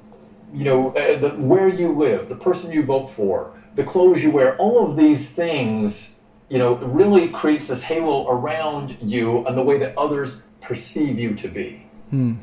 you 0.51 0.63
know, 0.63 0.89
uh, 0.89 1.15
the, 1.17 1.29
where 1.37 1.67
you 1.67 1.91
live, 1.91 2.27
the 2.27 2.35
person 2.35 2.71
you 2.71 2.83
vote 2.83 3.09
for, 3.09 3.51
the 3.75 3.83
clothes 3.83 4.23
you 4.23 4.31
wear, 4.31 4.55
all 4.55 4.89
of 4.89 4.95
these 4.95 5.29
things, 5.29 6.09
you 6.49 6.57
know, 6.57 6.75
really 6.77 7.27
creates 7.27 7.67
this 7.67 7.81
halo 7.81 8.27
around 8.27 8.97
you 8.99 9.45
and 9.45 9.55
the 9.55 9.61
way 9.61 9.77
that 9.77 9.93
others 9.95 10.41
perceive 10.61 11.19
you 11.19 11.35
to 11.35 11.47
be. 11.47 11.85
Hmm. 12.09 12.33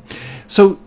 So 0.47 0.79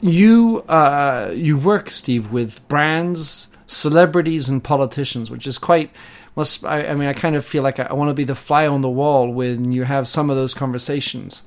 you 0.00 0.64
uh, 0.68 1.32
you 1.34 1.58
work, 1.58 1.90
Steve, 1.90 2.30
with 2.30 2.66
brands, 2.68 3.48
celebrities, 3.66 4.48
and 4.48 4.62
politicians, 4.62 5.30
which 5.30 5.46
is 5.46 5.58
quite. 5.58 5.90
Must 6.36 6.64
I, 6.64 6.86
I 6.86 6.94
mean, 6.94 7.08
I 7.08 7.12
kind 7.12 7.34
of 7.34 7.44
feel 7.44 7.62
like 7.62 7.80
I, 7.80 7.84
I 7.84 7.94
want 7.94 8.08
to 8.10 8.14
be 8.14 8.24
the 8.24 8.34
fly 8.34 8.66
on 8.66 8.82
the 8.82 8.88
wall 8.88 9.32
when 9.32 9.72
you 9.72 9.82
have 9.84 10.06
some 10.06 10.30
of 10.30 10.36
those 10.36 10.54
conversations. 10.54 11.42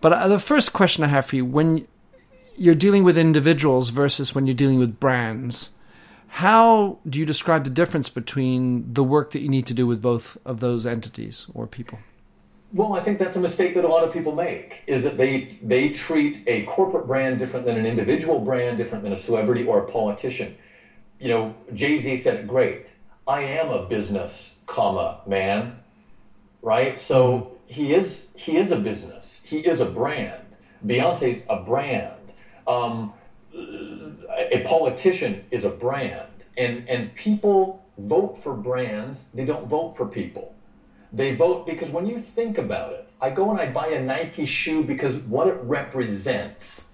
But 0.00 0.12
uh, 0.12 0.28
the 0.28 0.38
first 0.38 0.72
question 0.72 1.04
I 1.04 1.08
have 1.08 1.26
for 1.26 1.36
you, 1.36 1.44
when 1.44 1.88
you're 2.56 2.74
dealing 2.74 3.02
with 3.02 3.16
individuals 3.16 3.90
versus 3.90 4.34
when 4.34 4.46
you're 4.46 4.54
dealing 4.54 4.78
with 4.78 5.00
brands, 5.00 5.70
how 6.28 6.98
do 7.08 7.18
you 7.18 7.24
describe 7.24 7.64
the 7.64 7.70
difference 7.70 8.08
between 8.08 8.92
the 8.92 9.04
work 9.04 9.30
that 9.30 9.40
you 9.40 9.48
need 9.48 9.66
to 9.66 9.74
do 9.74 9.86
with 9.86 10.02
both 10.02 10.36
of 10.44 10.60
those 10.60 10.84
entities 10.84 11.46
or 11.54 11.66
people? 11.66 11.98
Well, 12.72 12.94
I 12.94 13.00
think 13.00 13.18
that's 13.18 13.36
a 13.36 13.40
mistake 13.40 13.74
that 13.74 13.84
a 13.84 13.88
lot 13.88 14.04
of 14.04 14.10
people 14.10 14.32
make 14.32 14.82
is 14.86 15.02
that 15.02 15.16
they 15.18 15.48
they 15.62 15.88
treat 15.88 16.40
a 16.46 16.62
corporate 16.62 17.06
brand 17.06 17.38
different 17.38 17.66
than 17.66 17.76
an 17.76 17.86
individual 17.86 18.38
brand, 18.38 18.76
different 18.78 19.02
than 19.02 19.12
a 19.12 19.16
celebrity 19.16 19.62
or 19.64 19.78
a 19.78 19.82
politician. 19.82 20.54
You 21.18 21.28
know, 21.28 21.54
Jay-Z 21.74 22.16
said 22.16 22.36
it 22.36 22.46
great. 22.46 22.92
I 23.26 23.40
am 23.40 23.70
a 23.70 23.78
business, 23.78 24.52
comma, 24.66 25.18
man. 25.26 25.74
Right? 26.62 27.00
So 27.00 27.48
he 27.66 27.92
is 27.92 28.26
he 28.34 28.56
is 28.56 28.72
a 28.72 28.76
business. 28.76 29.40
He 29.44 29.58
is 29.58 29.80
a 29.80 29.86
brand. 29.86 30.56
Beyonce's 30.86 31.44
a 31.48 31.56
brand. 31.56 32.34
Um, 32.66 33.08
a 34.50 34.58
politician 34.60 35.42
is 35.52 35.64
a 35.64 35.70
brand. 35.70 36.46
And 36.58 36.82
and 36.88 37.14
people 37.14 37.78
vote 37.98 38.36
for 38.38 38.54
brands, 38.54 39.26
they 39.34 39.44
don't 39.44 39.66
vote 39.68 39.94
for 39.96 40.06
people. 40.06 40.52
They 41.16 41.32
vote 41.32 41.64
because 41.64 41.90
when 41.90 42.04
you 42.04 42.18
think 42.18 42.58
about 42.58 42.92
it, 42.92 43.08
I 43.22 43.30
go 43.30 43.48
and 43.48 43.58
I 43.58 43.64
buy 43.64 43.86
a 43.86 43.98
Nike 43.98 44.44
shoe 44.44 44.82
because 44.82 45.16
what 45.16 45.46
it 45.46 45.56
represents, 45.62 46.92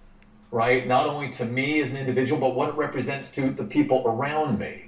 right? 0.52 0.86
Not 0.86 1.06
only 1.06 1.28
to 1.30 1.44
me 1.44 1.80
as 1.80 1.90
an 1.90 1.96
individual, 1.96 2.38
but 2.38 2.54
what 2.54 2.68
it 2.68 2.76
represents 2.76 3.28
to 3.30 3.50
the 3.50 3.64
people 3.64 4.00
around 4.04 4.60
me. 4.60 4.84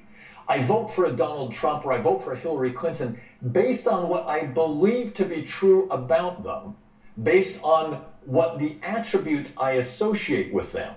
I 0.46 0.60
vote 0.60 0.88
for 0.88 1.06
a 1.06 1.10
Donald 1.10 1.50
Trump 1.50 1.84
or 1.84 1.90
I 1.90 1.98
vote 1.98 2.22
for 2.22 2.32
Hillary 2.32 2.70
Clinton 2.70 3.18
based 3.50 3.88
on 3.88 4.06
what 4.06 4.24
I 4.28 4.44
believe 4.44 5.12
to 5.14 5.24
be 5.24 5.42
true 5.42 5.88
about 5.90 6.44
them, 6.44 6.72
based 7.20 7.58
on 7.64 7.98
what 8.26 8.56
the 8.56 8.76
attributes 8.82 9.52
I 9.56 9.72
associate 9.72 10.52
with 10.52 10.70
them. 10.70 10.94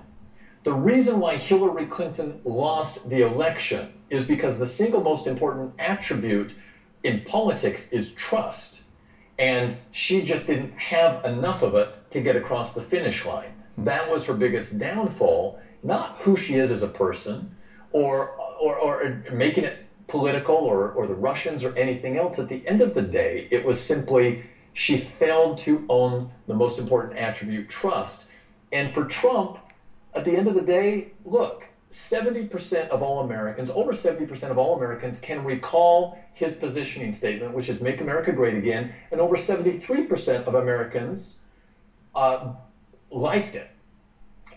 The 0.62 0.74
reason 0.74 1.18
why 1.18 1.38
Hillary 1.38 1.86
Clinton 1.86 2.40
lost 2.44 3.00
the 3.10 3.22
election 3.22 3.90
is 4.12 4.24
because 4.24 4.60
the 4.60 4.68
single 4.68 5.02
most 5.02 5.26
important 5.26 5.72
attribute 5.80 6.54
in 7.08 7.22
politics 7.22 7.88
is 7.90 8.10
trust. 8.10 8.82
And 9.40 9.74
she 9.92 10.22
just 10.22 10.46
didn't 10.46 10.74
have 10.74 11.22
enough 11.24 11.62
of 11.62 11.74
it 11.74 11.96
to 12.10 12.20
get 12.20 12.36
across 12.36 12.74
the 12.74 12.82
finish 12.82 13.24
line. 13.24 13.54
That 13.78 14.10
was 14.10 14.26
her 14.26 14.34
biggest 14.34 14.78
downfall, 14.78 15.58
not 15.84 16.18
who 16.18 16.36
she 16.36 16.56
is 16.56 16.70
as 16.70 16.82
a 16.82 16.88
person 16.88 17.50
or, 17.94 18.36
or, 18.60 18.78
or 18.78 19.22
making 19.32 19.64
it 19.64 19.78
political 20.08 20.56
or, 20.56 20.90
or 20.90 21.06
the 21.06 21.14
Russians 21.14 21.64
or 21.64 21.72
anything 21.78 22.18
else. 22.18 22.40
At 22.40 22.50
the 22.50 22.62
end 22.66 22.82
of 22.82 22.94
the 22.94 23.02
day, 23.02 23.48
it 23.52 23.64
was 23.64 23.80
simply 23.80 24.42
she 24.74 24.98
failed 24.98 25.58
to 25.60 25.86
own 25.88 26.26
the 26.46 26.54
most 26.54 26.78
important 26.78 27.16
attribute, 27.16 27.70
trust. 27.70 28.26
And 28.74 28.90
for 28.90 29.06
Trump, 29.06 29.58
at 30.14 30.26
the 30.26 30.36
end 30.36 30.50
of 30.50 30.56
the 30.56 30.62
day, 30.62 31.06
look, 31.24 31.68
70% 31.92 32.88
of 32.90 33.02
all 33.02 33.20
Americans, 33.20 33.70
over 33.74 33.94
70% 33.94 34.50
of 34.52 34.58
all 34.58 34.74
Americans 34.74 35.18
can 35.20 35.44
recall 35.44 36.16
his 36.34 36.54
positioning 36.54 37.14
statement, 37.14 37.54
which 37.54 37.70
is 37.70 37.80
Make 37.80 38.02
America 38.02 38.32
Great 38.32 38.56
Again, 38.56 38.88
and 39.12 39.20
over 39.22 39.36
73% 39.36 40.44
of 40.48 40.56
Americans 40.56 41.36
uh, 42.16 42.52
liked 43.12 43.56
it. 43.56 43.68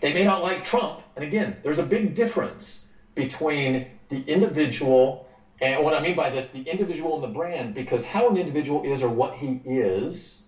They 0.01 0.11
may 0.11 0.23
not 0.23 0.41
like 0.41 0.63
Trump, 0.63 1.01
and 1.15 1.23
again, 1.23 1.55
there's 1.63 1.79
a 1.79 1.83
big 1.83 2.15
difference 2.15 2.79
between 3.15 3.81
the 4.09 4.21
individual 4.27 5.25
and 5.61 5.81
what 5.83 5.93
I 5.93 5.99
mean 5.99 6.15
by 6.15 6.29
this, 6.29 6.47
the 6.47 6.61
individual 6.65 7.13
and 7.15 7.23
the 7.23 7.27
brand, 7.27 7.73
because 7.73 8.03
how 8.03 8.27
an 8.29 8.37
individual 8.37 8.81
is 8.83 9.01
or 9.01 9.09
what 9.09 9.33
he 9.33 9.57
is, 9.63 10.39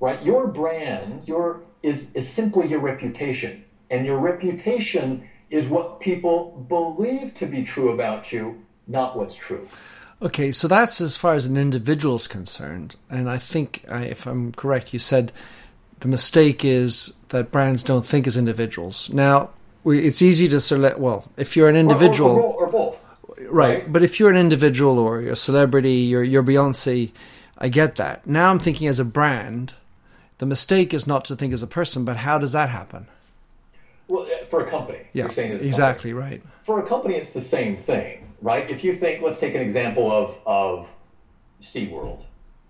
right? 0.00 0.20
Your 0.22 0.46
brand, 0.46 1.22
your 1.26 1.58
is 1.82 2.10
is 2.14 2.26
simply 2.26 2.66
your 2.66 2.80
reputation, 2.80 3.60
and 3.90 4.04
your 4.04 4.18
reputation 4.18 5.18
is 5.50 5.68
what 5.68 6.00
people 6.00 6.66
believe 6.68 7.34
to 7.34 7.46
be 7.46 7.62
true 7.62 7.90
about 7.90 8.32
you, 8.32 8.62
not 8.86 9.16
what's 9.16 9.36
true. 9.36 9.68
Okay, 10.22 10.50
so 10.50 10.66
that's 10.66 11.00
as 11.00 11.16
far 11.16 11.34
as 11.34 11.44
an 11.44 11.56
individual 11.56 12.16
is 12.16 12.26
concerned. 12.26 12.96
And 13.10 13.28
I 13.28 13.38
think, 13.38 13.84
if 13.88 14.26
I'm 14.26 14.52
correct, 14.52 14.92
you 14.92 14.98
said 14.98 15.30
the 16.00 16.08
mistake 16.08 16.64
is 16.64 17.14
that 17.28 17.52
brands 17.52 17.82
don't 17.82 18.06
think 18.06 18.26
as 18.26 18.36
individuals. 18.36 19.10
Now, 19.12 19.50
it's 19.84 20.22
easy 20.22 20.48
to 20.48 20.58
select, 20.58 20.98
well, 20.98 21.30
if 21.36 21.56
you're 21.56 21.68
an 21.68 21.76
individual. 21.76 22.30
Or, 22.30 22.42
or, 22.42 22.66
or 22.66 22.70
both. 22.70 23.06
Right. 23.38 23.50
right. 23.50 23.92
But 23.92 24.02
if 24.02 24.18
you're 24.18 24.30
an 24.30 24.36
individual 24.36 24.98
or 24.98 25.20
you're 25.20 25.32
a 25.32 25.36
celebrity, 25.36 25.92
you're, 25.92 26.24
you're 26.24 26.42
Beyonce, 26.42 27.12
I 27.58 27.68
get 27.68 27.96
that. 27.96 28.26
Now 28.26 28.50
I'm 28.50 28.58
thinking 28.58 28.88
as 28.88 28.98
a 28.98 29.04
brand, 29.04 29.74
the 30.38 30.46
mistake 30.46 30.92
is 30.92 31.06
not 31.06 31.24
to 31.26 31.36
think 31.36 31.52
as 31.52 31.62
a 31.62 31.66
person, 31.66 32.04
but 32.04 32.18
how 32.18 32.38
does 32.38 32.52
that 32.52 32.70
happen? 32.70 33.06
Well, 34.08 34.26
for 34.48 34.66
a 34.66 34.70
company, 34.70 35.00
yeah, 35.12 35.24
you're 35.24 35.32
saying 35.32 35.52
exactly 35.52 36.12
company. 36.12 36.30
right. 36.30 36.42
For 36.62 36.80
a 36.80 36.86
company, 36.86 37.14
it's 37.14 37.32
the 37.32 37.40
same 37.40 37.76
thing, 37.76 38.32
right? 38.42 38.68
If 38.70 38.84
you 38.84 38.92
think, 38.92 39.22
let's 39.22 39.40
take 39.40 39.54
an 39.54 39.60
example 39.60 40.10
of 40.10 40.38
of 40.46 40.88
SeaWorld, 41.62 42.24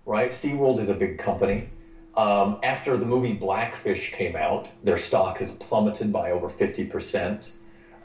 right? 0.05 0.31
SeaWorld 0.31 0.79
is 0.79 0.89
a 0.89 0.93
big 0.93 1.17
company. 1.17 1.69
Um, 2.15 2.59
after 2.63 2.97
the 2.97 3.05
movie 3.05 3.33
Blackfish 3.33 4.11
came 4.11 4.35
out, 4.35 4.69
their 4.83 4.97
stock 4.97 5.37
has 5.37 5.51
plummeted 5.51 6.11
by 6.11 6.31
over 6.31 6.49
50%. 6.49 7.51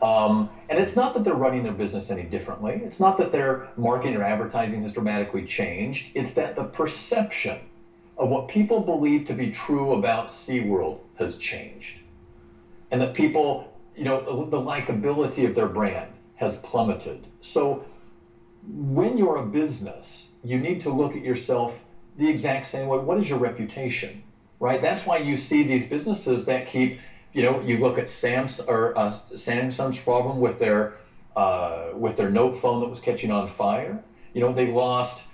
Um, 0.02 0.50
and 0.69 0.79
it's 0.79 0.97
not 0.97 1.14
that 1.14 1.25
they're 1.25 1.33
running 1.33 1.62
their 1.62 1.73
business 1.73 2.11
any 2.11 2.25
differently. 2.25 2.83
It's 2.85 3.00
not 3.00 3.17
that 3.19 3.33
their 3.33 3.69
marketing 3.79 4.17
or 4.17 4.23
advertising 4.23 4.83
has 4.83 4.93
dramatically 4.93 5.47
changed. 5.47 6.11
It's 6.14 6.35
that 6.35 6.57
the 6.57 6.64
perception 6.64 7.59
of 8.19 8.29
what 8.29 8.49
people 8.49 8.81
believe 8.81 9.29
to 9.29 9.33
be 9.33 9.50
true 9.50 9.95
about 9.95 10.29
SeaWorld 10.29 10.99
has 11.14 11.38
changed 11.38 12.02
and 12.93 13.03
that 13.03 13.15
people, 13.15 13.65
you 13.97 14.05
know, 14.05 14.19
the 14.21 14.61
likability 14.61 15.47
of 15.47 15.55
their 15.55 15.67
brand 15.69 16.19
has 16.37 16.57
plummeted. 16.57 17.29
So 17.43 17.83
when 18.65 19.17
you're 19.19 19.37
a 19.37 19.43
business, 19.43 20.29
you 20.43 20.59
need 20.59 20.81
to 20.83 20.91
look 20.91 21.17
at 21.17 21.23
yourself 21.23 21.83
the 22.17 22.29
exact 22.29 22.67
same 22.67 22.89
way. 22.89 22.99
What 22.99 23.19
is 23.19 23.29
your 23.29 23.39
reputation, 23.39 24.23
right? 24.61 24.81
That's 24.81 25.07
why 25.07 25.17
you 25.17 25.37
see 25.37 25.63
these 25.63 25.85
businesses 25.85 26.45
that 26.47 26.67
keep, 26.67 26.97
you 27.33 27.43
know, 27.43 27.61
you 27.61 27.77
look 27.77 27.99
at 27.99 28.07
Samsung 28.07 28.69
or 28.69 28.99
uh, 28.99 29.09
Samsung's 29.11 29.99
problem 29.99 30.41
with 30.41 30.59
their 30.59 30.91
uh, 31.37 31.91
with 31.95 32.17
their 32.17 32.29
Note 32.29 32.55
phone 32.55 32.81
that 32.81 32.87
was 32.89 33.01
catching 33.01 33.31
on 33.31 33.47
fire. 33.47 34.01
You 34.35 34.41
know, 34.41 34.53
they 34.53 34.67
lost 34.67 35.25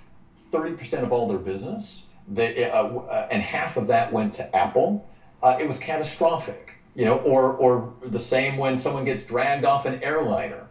30% 0.52 1.02
of 1.04 1.12
all 1.12 1.26
their 1.26 1.38
business. 1.38 2.04
They, 2.28 2.64
uh, 2.66 2.84
uh, 2.84 3.26
and 3.30 3.42
half 3.42 3.76
of 3.78 3.86
that 3.88 4.12
went 4.12 4.34
to 4.34 4.56
Apple. 4.56 5.02
Uh, 5.42 5.54
it 5.58 5.64
was 5.66 5.78
catastrophic 5.78 6.67
you 6.98 7.04
know, 7.04 7.18
or 7.18 7.52
or 7.52 7.92
the 8.00 8.18
same 8.18 8.56
when 8.56 8.76
someone 8.76 9.04
gets 9.04 9.22
dragged 9.22 9.64
off 9.64 9.84
an 9.84 9.96
airliner. 10.02 10.66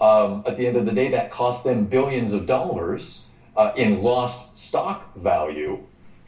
Um, 0.00 0.42
at 0.44 0.56
the 0.56 0.66
end 0.66 0.74
of 0.74 0.84
the 0.84 0.90
day, 0.90 1.06
that 1.08 1.30
costs 1.30 1.62
them 1.62 1.84
billions 1.84 2.32
of 2.32 2.44
dollars 2.44 3.20
uh, 3.54 3.68
in 3.76 4.02
lost 4.02 4.56
stock 4.56 5.14
value. 5.14 5.78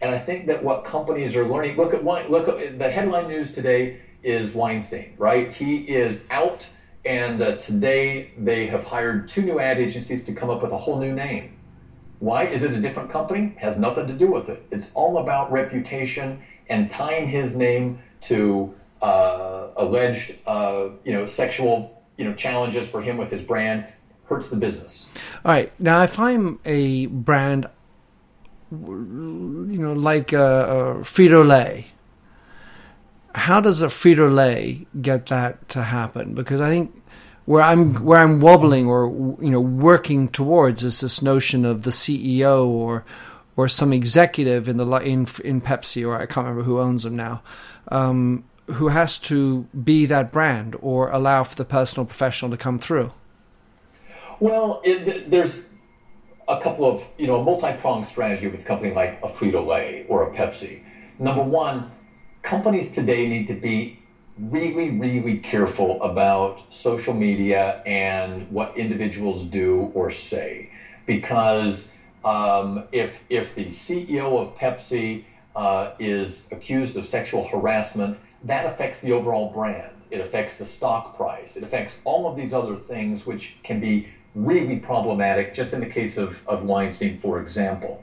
And 0.00 0.12
I 0.12 0.16
think 0.16 0.46
that 0.46 0.62
what 0.62 0.84
companies 0.84 1.34
are 1.34 1.44
learning. 1.44 1.74
Look 1.74 1.92
at 1.92 2.04
look 2.04 2.46
at 2.46 2.78
the 2.78 2.88
headline 2.88 3.26
news 3.26 3.50
today 3.50 3.96
is 4.22 4.54
Weinstein, 4.54 5.12
right? 5.18 5.52
He 5.52 5.74
is 5.74 6.24
out, 6.30 6.68
and 7.04 7.42
uh, 7.42 7.50
today 7.52 8.30
they 8.36 8.64
have 8.66 8.84
hired 8.84 9.26
two 9.26 9.42
new 9.42 9.58
ad 9.58 9.76
agencies 9.76 10.22
to 10.22 10.32
come 10.32 10.50
up 10.50 10.62
with 10.62 10.70
a 10.70 10.76
whole 10.76 10.96
new 10.96 11.12
name. 11.12 11.50
Why 12.20 12.44
is 12.44 12.62
it 12.62 12.72
a 12.72 12.78
different 12.78 13.08
company? 13.08 13.50
Has 13.56 13.76
nothing 13.76 14.06
to 14.06 14.12
do 14.12 14.28
with 14.28 14.48
it. 14.48 14.60
It's 14.70 14.92
all 14.94 15.16
about 15.16 15.50
reputation 15.50 16.36
and 16.68 16.88
tying 16.88 17.26
his 17.26 17.56
name 17.56 17.98
to 18.22 18.72
uh, 19.02 19.70
alleged, 19.76 20.36
uh, 20.46 20.88
you 21.04 21.12
know, 21.12 21.26
sexual, 21.26 22.02
you 22.16 22.24
know, 22.24 22.34
challenges 22.34 22.88
for 22.88 23.02
him 23.02 23.16
with 23.16 23.30
his 23.30 23.42
brand 23.42 23.86
hurts 24.24 24.48
the 24.48 24.56
business. 24.56 25.08
All 25.44 25.52
right. 25.52 25.72
Now, 25.80 26.02
if 26.02 26.18
I'm 26.18 26.60
a 26.64 27.06
brand, 27.06 27.68
you 28.70 29.78
know, 29.78 29.92
like 29.92 30.32
a, 30.32 30.38
a 30.38 30.94
Frito 31.00 31.46
Lay. 31.46 31.88
How 33.34 33.60
does 33.60 33.80
a 33.80 33.86
Frito 33.86 34.32
Lay 34.32 34.86
get 35.00 35.26
that 35.26 35.68
to 35.70 35.82
happen? 35.82 36.34
Because 36.34 36.60
I 36.60 36.68
think 36.68 37.02
where 37.44 37.62
I'm 37.62 37.94
where 38.04 38.20
I'm 38.20 38.40
wobbling 38.40 38.86
or 38.86 39.06
you 39.40 39.50
know 39.50 39.60
working 39.60 40.28
towards 40.28 40.84
is 40.84 41.00
this 41.00 41.22
notion 41.22 41.64
of 41.64 41.82
the 41.82 41.90
CEO 41.90 42.66
or 42.66 43.04
or 43.56 43.68
some 43.68 43.92
executive 43.92 44.68
in 44.68 44.76
the 44.76 44.86
in 44.98 45.26
in 45.44 45.60
Pepsi 45.60 46.06
or 46.06 46.14
I 46.14 46.26
can't 46.26 46.46
remember 46.46 46.62
who 46.62 46.78
owns 46.78 47.02
them 47.02 47.16
now, 47.16 47.42
um, 47.88 48.44
who 48.74 48.88
has 48.88 49.18
to 49.18 49.62
be 49.84 50.06
that 50.06 50.32
brand 50.32 50.76
or 50.80 51.10
allow 51.10 51.44
for 51.44 51.56
the 51.56 51.64
personal 51.64 52.06
professional 52.06 52.50
to 52.50 52.56
come 52.56 52.78
through. 52.78 53.12
Well, 54.40 54.80
it, 54.84 55.30
there's 55.30 55.66
a 56.48 56.60
couple 56.60 56.84
of 56.84 57.04
you 57.18 57.26
know 57.26 57.40
a 57.40 57.44
multi-pronged 57.44 58.06
strategy 58.06 58.48
with 58.48 58.60
a 58.60 58.64
company 58.64 58.92
like 58.92 59.20
a 59.22 59.28
Frito 59.28 59.64
Lay 59.66 60.04
or 60.08 60.28
a 60.28 60.34
Pepsi. 60.34 60.82
Number 61.18 61.42
one, 61.42 61.90
companies 62.42 62.92
today 62.92 63.28
need 63.28 63.46
to 63.48 63.54
be 63.54 63.98
really, 64.38 64.90
really 64.90 65.38
careful 65.38 66.02
about 66.02 66.72
social 66.72 67.14
media 67.14 67.82
and 67.86 68.50
what 68.50 68.76
individuals 68.76 69.44
do 69.44 69.92
or 69.94 70.10
say, 70.10 70.70
because 71.06 71.92
um, 72.24 72.84
if 72.92 73.22
if 73.28 73.54
the 73.54 73.66
CEO 73.66 74.38
of 74.38 74.56
Pepsi 74.56 75.24
uh, 75.54 75.92
is 75.98 76.48
accused 76.50 76.96
of 76.96 77.06
sexual 77.06 77.46
harassment, 77.46 78.18
that 78.44 78.64
affects 78.64 79.00
the 79.00 79.12
overall 79.12 79.46
brand. 79.46 79.92
It 80.10 80.20
affects 80.20 80.56
the 80.56 80.64
stock 80.64 81.16
price. 81.16 81.56
It 81.56 81.62
affects 81.62 81.96
all 82.04 82.26
of 82.26 82.34
these 82.34 82.52
other 82.52 82.76
things, 82.76 83.24
which 83.24 83.52
can 83.62 83.78
be 83.78 84.06
really 84.34 84.76
problematic. 84.76 85.52
Just 85.52 85.72
in 85.72 85.80
the 85.80 85.86
case 85.86 86.16
of, 86.16 86.40
of 86.46 86.62
Weinstein, 86.62 87.14
for 87.14 87.38
example. 87.38 88.00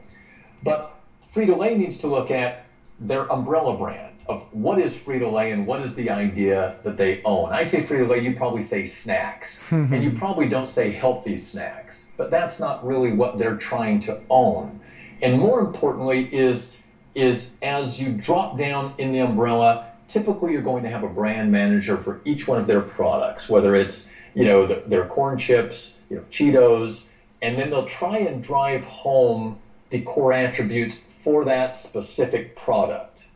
But 0.64 0.96
Frito 1.32 1.58
Lay 1.58 1.74
needs 1.76 1.96
to 1.98 2.08
look 2.08 2.32
at 2.32 2.64
their 3.00 3.32
umbrella 3.32 3.72
brand 3.72 4.12
of 4.28 4.44
what 4.52 4.78
is 4.78 4.94
Frito 4.96 5.32
Lay 5.32 5.52
and 5.52 5.66
what 5.66 5.80
is 5.80 5.94
the 5.94 6.10
idea 6.10 6.74
that 6.84 6.98
they 6.98 7.20
own. 7.24 7.52
I 7.52 7.64
say 7.64 7.80
Frito 7.80 8.08
Lay, 8.08 8.18
you 8.18 8.32
probably 8.32 8.62
say 8.62 8.84
snacks, 8.84 9.60
and 9.72 10.04
you 10.04 10.10
probably 10.10 10.46
don't 10.46 10.68
say 10.68 10.90
healthy 10.90 11.36
snacks, 11.36 12.06
but 12.18 12.30
that's 12.30 12.60
not 12.60 12.86
really 12.86 13.10
what 13.10 13.38
they're 13.38 13.54
trying 13.54 14.00
to 14.00 14.18
own. 14.30 14.78
And 15.22 15.38
more 15.38 15.60
importantly, 15.60 16.28
is 16.32 16.76
is 17.16 17.48
as 17.62 17.98
you 17.98 18.10
drop 18.10 18.56
down 18.56 18.92
in 18.98 19.12
the 19.12 19.20
umbrella, 19.20 19.84
typically 20.10 20.52
you're 20.52 20.62
going 20.62 20.84
to 20.84 20.90
have 20.90 21.04
a 21.04 21.08
brand 21.08 21.52
manager 21.52 21.96
for 21.96 22.20
each 22.26 22.48
one 22.48 22.58
of 22.58 22.68
their 22.68 22.82
products, 22.82 23.48
whether 23.48 23.74
it's 23.74 24.10
you 24.34 24.44
know 24.44 24.66
the, 24.66 24.82
their 24.86 25.04
corn 25.04 25.38
chips, 25.38 25.96
you 26.10 26.18
know 26.18 26.24
Cheetos, 26.30 27.04
and 27.42 27.58
then 27.58 27.70
they'll 27.70 27.84
try 27.84 28.18
and 28.18 28.42
drive 28.42 28.84
home 28.84 29.56
the 29.90 30.00
core 30.00 30.34
attributes 30.34 30.98
for 30.98 31.46
that 31.46 31.76
specific 31.76 32.56
product. 32.56 33.28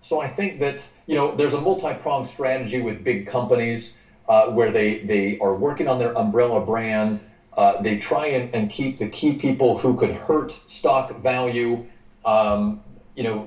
So 0.00 0.18
I 0.18 0.26
think 0.26 0.58
that 0.58 0.86
you 1.06 1.14
know 1.14 1.32
there's 1.32 1.54
a 1.54 1.58
multi-pronged 1.58 2.26
strategy 2.26 2.78
with 2.78 3.02
big 3.02 3.26
companies 3.26 3.96
uh, 4.28 4.46
where 4.46 4.70
they 4.70 4.98
they 4.98 5.36
are 5.38 5.54
working 5.54 5.88
on 5.88 5.98
their 5.98 6.16
umbrella 6.16 6.60
brand. 6.60 7.20
Uh, 7.56 7.80
they 7.80 7.94
try 7.94 8.26
and, 8.26 8.48
and, 8.52 8.68
keep 8.68 8.98
the 8.98 9.06
key 9.06 9.30
people 9.30 9.76
who 9.76 9.94
could 9.94 10.10
hurt 10.10 10.58
stock 10.66 11.14
value, 11.18 11.80
um, 12.24 12.76
you 13.14 13.22
know, 13.22 13.46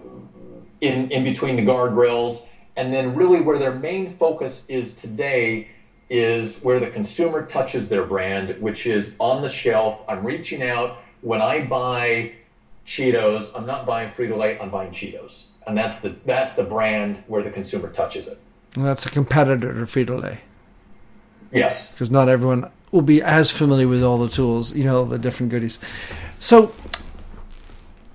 in 0.82 1.10
in 1.12 1.24
between 1.24 1.56
the 1.56 1.66
guardrails. 1.66 2.46
And 2.76 2.94
then 2.94 3.16
really 3.16 3.42
where 3.42 3.58
their 3.58 3.74
main 3.74 4.16
focus 4.18 4.64
is 4.68 4.94
today 4.94 5.70
is 6.10 6.60
where 6.62 6.80
the 6.80 6.88
consumer 6.88 7.46
touches 7.46 7.90
their 7.90 8.06
brand, 8.06 8.62
which 8.62 8.86
is 8.86 9.16
on 9.20 9.42
the 9.42 9.50
shelf. 9.50 10.04
I'm 10.08 10.24
reaching 10.26 10.62
out 10.62 11.00
when 11.22 11.42
I 11.42 11.66
buy 11.66 12.34
Cheetos. 12.86 13.52
I'm 13.56 13.66
not 13.66 13.86
buying 13.86 14.12
Frito 14.12 14.38
Lay. 14.38 14.60
I'm 14.60 14.70
buying 14.70 14.92
Cheetos 14.92 15.48
and 15.68 15.78
that's 15.78 16.00
the 16.00 16.16
that's 16.26 16.54
the 16.54 16.64
brand 16.64 17.22
where 17.28 17.44
the 17.44 17.52
consumer 17.52 17.92
touches 17.92 18.28
it. 18.28 18.40
And 18.76 18.86
that's 18.86 19.06
a 19.06 19.10
competitor 19.10 19.74
to 19.74 19.82
Frito 19.82 20.22
Lay. 20.22 20.40
Yes, 21.52 21.92
because 21.92 22.10
not 22.10 22.30
everyone 22.30 22.72
will 22.92 23.02
be 23.02 23.22
as 23.22 23.52
familiar 23.52 23.88
with 23.88 24.02
all 24.02 24.18
the 24.18 24.30
tools, 24.30 24.76
you 24.76 24.86
know, 24.86 25.06
the 25.06 25.20
different 25.20 25.52
goodies. 25.52 25.84
So 26.40 26.74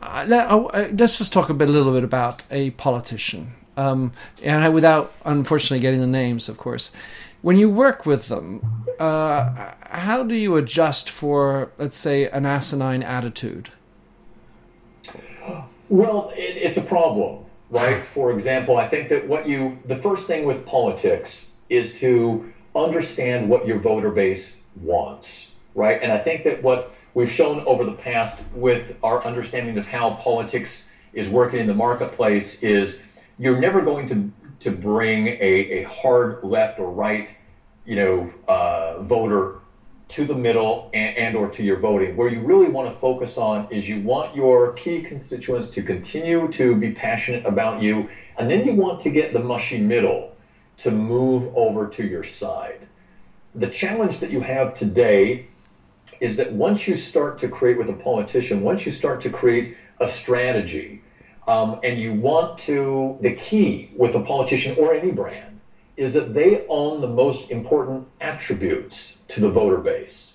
uh, 0.03 0.27
uh, 0.29 0.89
let's 0.99 1.19
just 1.19 1.33
talk 1.33 1.49
a 1.49 1.55
bit, 1.55 1.69
a 1.69 1.73
little 1.73 1.93
bit 1.93 2.05
about 2.05 2.43
a 2.51 2.71
politician, 2.73 3.55
um, 3.77 4.13
and 4.43 4.75
without 4.75 5.13
unfortunately 5.25 5.81
getting 5.81 6.01
the 6.01 6.07
names, 6.07 6.49
of 6.49 6.59
course. 6.59 6.93
When 7.41 7.57
you 7.57 7.69
work 7.69 8.07
with 8.07 8.29
them, 8.29 8.85
uh, 9.01 9.73
how 9.91 10.23
do 10.23 10.35
you 10.35 10.57
adjust 10.57 11.11
for, 11.11 11.73
let's 11.79 11.99
say, 11.99 12.29
an 12.29 12.47
asinine 12.47 13.03
attitude? 13.03 13.71
Well, 15.89 16.33
it, 16.37 16.57
it's 16.57 16.77
a 16.77 16.83
problem, 16.83 17.45
right? 17.69 18.03
For 18.05 18.33
example, 18.33 18.77
I 18.77 18.89
think 18.89 19.09
that 19.09 19.27
what 19.29 19.49
you, 19.49 19.79
the 19.87 19.97
first 19.97 20.27
thing 20.27 20.47
with 20.47 20.65
politics 20.65 21.53
is 21.69 22.01
to 22.01 22.53
understand 22.75 23.49
what 23.49 23.67
your 23.67 23.79
voter 23.79 24.13
base 24.13 24.61
wants, 24.81 25.55
right? 25.75 26.01
And 26.01 26.13
I 26.13 26.19
think 26.19 26.45
that 26.45 26.63
what 26.63 26.95
we've 27.15 27.31
shown 27.31 27.61
over 27.67 27.85
the 27.85 27.93
past 27.93 28.41
with 28.55 28.97
our 29.03 29.23
understanding 29.25 29.77
of 29.77 29.85
how 29.85 30.11
politics 30.11 30.85
is 31.13 31.29
working 31.29 31.59
in 31.61 31.67
the 31.67 31.75
marketplace 31.75 32.63
is 32.63 32.99
you're 33.39 33.57
never 33.57 33.81
going 33.83 34.07
to, 34.07 34.29
to 34.61 34.71
bring 34.71 35.29
a, 35.29 35.39
a 35.41 35.83
hard 35.83 36.43
left 36.43 36.79
or 36.79 36.91
right, 36.91 37.33
you 37.85 37.95
know, 37.95 38.29
uh, 38.49 39.01
voter 39.01 39.53
to 40.09 40.25
the 40.25 40.35
middle 40.35 40.89
and, 40.93 41.17
and, 41.17 41.37
or 41.37 41.49
to 41.49 41.63
your 41.63 41.77
voting. 41.77 42.15
Where 42.15 42.29
you 42.29 42.41
really 42.41 42.69
want 42.69 42.87
to 42.87 42.91
focus 42.91 43.39
on 43.39 43.65
is 43.71 43.89
you 43.89 43.97
want 43.97 44.35
your 44.35 44.69
key 44.69 45.01
constituents 45.01 45.69
to 45.71 45.83
continue 45.83 46.47
to 46.49 46.75
be 46.75 46.91
passionate 46.91 47.43
about 47.45 47.79
you, 47.81 48.07
and 48.37 48.49
then 48.49 48.65
you 48.65 48.73
want 48.73 49.01
to 49.01 49.11
get 49.11 49.33
the 49.33 49.39
mushy 49.39 49.79
middle 49.79 50.29
to 50.79 50.91
move 50.91 51.49
over 51.55 51.87
to 51.87 52.05
your 52.05 52.23
side. 52.23 52.87
The 53.55 53.67
challenge 53.67 54.19
that 54.19 54.31
you 54.31 54.41
have 54.41 54.75
today 54.75 55.41
is 56.21 56.37
that 56.37 56.51
once 56.51 56.87
you 56.87 56.95
start 56.95 57.39
to 57.39 57.49
create 57.49 57.77
with 57.77 57.89
a 57.89 57.95
politician, 57.95 58.63
once 58.63 58.85
you 58.85 58.91
start 58.93 59.21
to 59.21 59.31
create 59.31 59.73
a 59.99 60.07
strategy, 60.07 60.99
um, 61.47 61.79
and 61.83 61.99
you 61.99 62.13
want 62.13 62.59
to, 62.59 63.17
the 63.21 63.31
key 63.31 63.89
with 63.97 64.15
a 64.15 64.21
politician 64.21 64.75
or 64.77 64.93
any 64.93 65.11
brand 65.11 65.59
is 65.97 66.13
that 66.13 66.33
they 66.33 66.65
own 66.69 67.01
the 67.01 67.07
most 67.07 67.51
important 67.51 68.03
attributes 68.21 69.19
to 69.29 69.41
the 69.41 69.49
voter 69.49 69.79
base. 69.79 70.33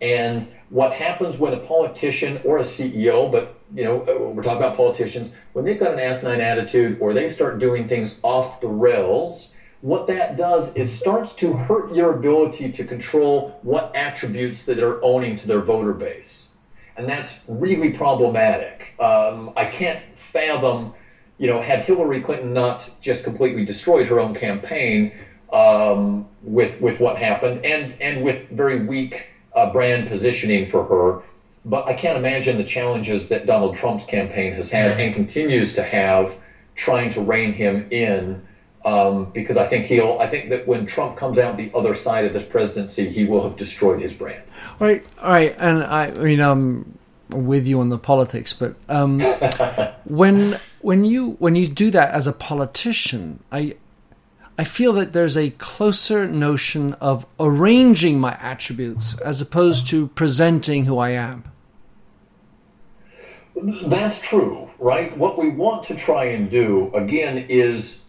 And 0.00 0.46
what 0.68 0.92
happens 0.92 1.38
when 1.38 1.52
a 1.52 1.56
politician 1.56 2.38
or 2.44 2.58
a 2.58 2.62
CEO, 2.62 3.30
but 3.30 3.52
you 3.74 3.84
know, 3.84 3.96
we're 4.34 4.42
talking 4.42 4.62
about 4.62 4.74
politicians, 4.74 5.30
when 5.52 5.64
they've 5.64 5.78
got 5.78 5.90
an 5.90 5.98
asinine 5.98 6.40
attitude 6.40 6.96
or 7.00 7.12
they 7.12 7.28
start 7.28 7.58
doing 7.58 7.84
things 7.84 8.14
off 8.22 8.60
the 8.60 8.68
rails, 8.68 9.53
what 9.84 10.06
that 10.06 10.34
does 10.34 10.74
is 10.74 10.90
starts 10.90 11.34
to 11.34 11.52
hurt 11.52 11.92
your 11.92 12.08
ability 12.08 12.70
to 12.70 12.82
control 12.84 13.52
what 13.60 13.90
attributes 13.94 14.62
that 14.62 14.76
they're 14.76 14.96
owning 15.04 15.36
to 15.36 15.46
their 15.46 15.60
voter 15.60 15.92
base. 15.92 16.48
And 16.96 17.06
that's 17.06 17.36
really 17.46 17.90
problematic. 17.90 18.94
Um, 18.98 19.50
I 19.54 19.66
can't 19.66 20.00
fathom 20.16 20.88
you 21.36 21.46
know, 21.46 21.58
had 21.58 21.80
Hillary 21.80 22.18
Clinton 22.18 22.52
not 22.52 22.88
just 23.00 23.22
completely 23.22 23.62
destroyed 23.62 24.06
her 24.06 24.18
own 24.18 24.32
campaign 24.32 25.10
um, 25.52 26.24
with 26.42 26.80
with 26.80 26.98
what 27.00 27.16
happened, 27.16 27.60
and 27.64 27.92
and 28.00 28.22
with 28.22 28.48
very 28.50 28.76
weak 28.76 29.26
uh, 29.52 29.66
brand 29.66 30.06
positioning 30.06 30.64
for 30.64 30.82
her, 30.82 31.18
but 31.64 31.86
I 31.86 31.92
can't 31.92 32.16
imagine 32.16 32.56
the 32.56 32.62
challenges 32.62 33.28
that 33.28 33.44
Donald 33.46 33.74
Trump's 33.74 34.04
campaign 34.04 34.52
has 34.52 34.70
had 34.70 34.98
and 34.98 35.12
continues 35.12 35.72
to 35.72 35.82
have 35.82 36.34
trying 36.74 37.10
to 37.10 37.20
rein 37.20 37.52
him 37.52 37.86
in. 37.90 38.40
Um, 38.84 39.30
because 39.32 39.56
I 39.56 39.66
think 39.66 39.86
he'll, 39.86 40.18
I 40.20 40.26
think 40.26 40.50
that 40.50 40.66
when 40.66 40.84
Trump 40.84 41.16
comes 41.16 41.38
out 41.38 41.56
the 41.56 41.70
other 41.74 41.94
side 41.94 42.26
of 42.26 42.34
this 42.34 42.44
presidency, 42.44 43.08
he 43.08 43.24
will 43.24 43.42
have 43.42 43.56
destroyed 43.56 44.02
his 44.02 44.12
brand. 44.12 44.42
All 44.78 44.86
right, 44.86 45.02
all 45.22 45.30
right, 45.30 45.56
and 45.58 45.82
I, 45.82 46.08
I 46.08 46.12
mean, 46.12 46.40
I'm 46.40 46.98
with 47.30 47.66
you 47.66 47.80
on 47.80 47.88
the 47.88 47.98
politics, 47.98 48.52
but 48.52 48.76
um, 48.90 49.20
when 50.04 50.58
when 50.82 51.06
you 51.06 51.30
when 51.38 51.56
you 51.56 51.66
do 51.66 51.90
that 51.92 52.10
as 52.10 52.26
a 52.26 52.32
politician, 52.32 53.42
I 53.50 53.76
I 54.56 54.64
feel 54.64 54.92
that 54.94 55.12
there's 55.12 55.36
a 55.36 55.50
closer 55.50 56.28
notion 56.28 56.94
of 56.94 57.26
arranging 57.40 58.20
my 58.20 58.36
attributes 58.40 59.18
as 59.20 59.40
opposed 59.40 59.88
to 59.88 60.08
presenting 60.08 60.84
who 60.84 60.98
I 60.98 61.10
am. 61.10 61.44
That's 63.86 64.20
true, 64.20 64.68
right? 64.78 65.16
What 65.16 65.38
we 65.38 65.48
want 65.48 65.84
to 65.84 65.96
try 65.96 66.26
and 66.26 66.50
do, 66.50 66.92
again, 66.94 67.46
is 67.48 68.03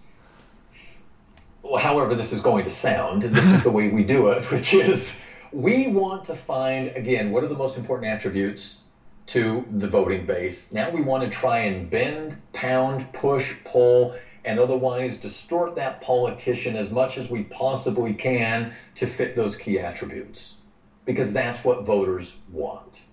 however 1.80 2.16
this 2.16 2.32
is 2.32 2.42
going 2.42 2.64
to 2.66 2.70
sound, 2.70 3.24
this 3.24 3.52
is 3.52 3.64
the 3.64 3.72
way 3.72 3.88
we 3.88 4.04
do 4.04 4.28
it, 4.30 4.50
which 4.52 4.74
is 4.74 5.16
we 5.52 5.88
want 5.88 6.26
to 6.26 6.36
find, 6.36 6.88
again, 6.96 7.32
what 7.32 7.44
are 7.44 7.48
the 7.48 7.56
most 7.56 7.78
important 7.78 8.12
attributes 8.12 8.82
to 9.28 9.66
the 9.72 9.88
voting 9.88 10.26
base. 10.26 10.72
Now 10.72 10.90
we 10.90 11.02
want 11.02 11.24
to 11.24 11.30
try 11.30 11.60
and 11.60 11.90
bend, 11.90 12.36
pound, 12.54 13.12
push, 13.12 13.54
pull, 13.64 14.14
and 14.44 14.60
otherwise 14.60 15.16
distort 15.16 15.76
that 15.76 16.00
politician 16.02 16.76
as 16.76 16.92
much 16.92 17.18
as 17.18 17.30
we 17.30 17.42
possibly 17.42 18.14
can 18.14 18.72
to 18.96 19.08
fit 19.08 19.36
those 19.36 19.56
key 19.56 19.80
attributes. 19.80 20.54
Because 21.06 21.34
that's 21.34 21.64
what 21.64 21.82
voters 21.82 22.36
want. 22.52 23.04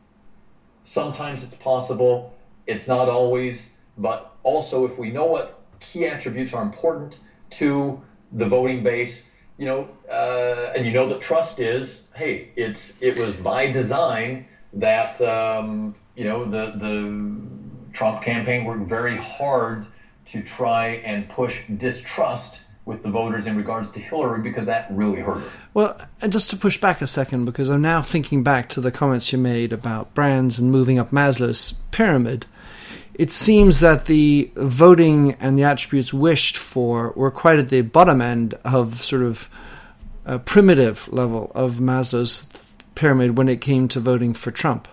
Sometimes 0.85 1.43
it's 1.43 1.55
possible, 1.57 2.33
It's 2.67 2.87
not 2.87 3.09
always, 3.09 3.71
but 3.97 4.31
also 4.43 4.85
if 4.85 4.99
we 4.99 5.11
know 5.11 5.25
what 5.25 5.59
key 5.81 6.07
attributes 6.07 6.53
are 6.53 6.63
important 6.63 7.19
to 7.51 8.01
the 8.33 8.49
voting 8.49 8.83
base, 8.83 9.27
you 9.59 9.67
know, 9.67 9.89
uh, 10.11 10.73
and 10.75 10.87
you 10.87 10.93
know 10.93 11.09
that 11.09 11.21
trust 11.21 11.61
is, 11.61 12.09
hey, 12.15 12.51
it's 12.57 13.01
it 13.03 13.17
was 13.17 13.37
by 13.37 13.71
design 13.71 14.47
that 14.75 15.21
um, 15.21 15.95
you 16.17 16.25
know 16.25 16.45
the 16.45 16.73
the 16.77 17.93
Trump 17.93 18.23
campaign 18.23 18.65
worked 18.65 18.89
very 18.89 19.17
hard 19.17 19.87
to 20.27 20.43
try 20.43 21.03
and 21.05 21.29
push 21.29 21.61
distrust 21.77 22.63
with 22.85 23.03
the 23.03 23.11
voters 23.11 23.47
in 23.47 23.57
regards 23.57 23.91
to 23.91 24.01
Hillary 24.01 24.43
because 24.43 24.67
that 24.67 24.89
really 24.91 25.21
hurt 25.21 25.41
her. 25.41 25.51
Well, 25.73 26.01
and 26.21 26.33
just 26.33 26.51
to 26.51 26.57
push 26.57 26.79
back 26.79 27.01
a 27.01 27.07
second, 27.07 27.45
because 27.45 27.71
I'm 27.71 27.83
now 27.83 28.03
thinking 28.03 28.43
back 28.43 28.69
to 28.71 28.81
the 28.81 28.91
comments 28.91 29.33
you 29.33 29.39
made 29.39 29.73
about 29.73 30.13
brands 30.15 30.59
and 30.59 30.73
moving 30.73 30.99
up 30.99 31.11
Maslow's 31.11 31.73
pyramid. 31.91 32.47
It 33.15 33.31
seems 33.31 33.81
that 33.81 34.07
the 34.07 34.51
voting 34.57 35.33
and 35.39 35.57
the 35.57 35.65
attributes 35.65 36.15
wished 36.15 36.57
for 36.57 37.13
were 37.15 37.31
quite 37.31 37.59
at 37.59 37.69
the 37.69 37.83
bottom 37.83 38.23
end 38.23 38.55
of 38.65 39.05
sort 39.05 39.23
of 39.23 39.51
a 40.25 40.39
primitive 40.39 41.13
level 41.13 41.53
of 41.55 41.77
Maslow's 41.77 42.49
pyramid 42.95 43.37
when 43.37 43.49
it 43.49 43.61
came 43.61 43.89
to 43.89 44.01
voting 44.01 44.33
for 44.33 44.51
Trump. 44.51 44.89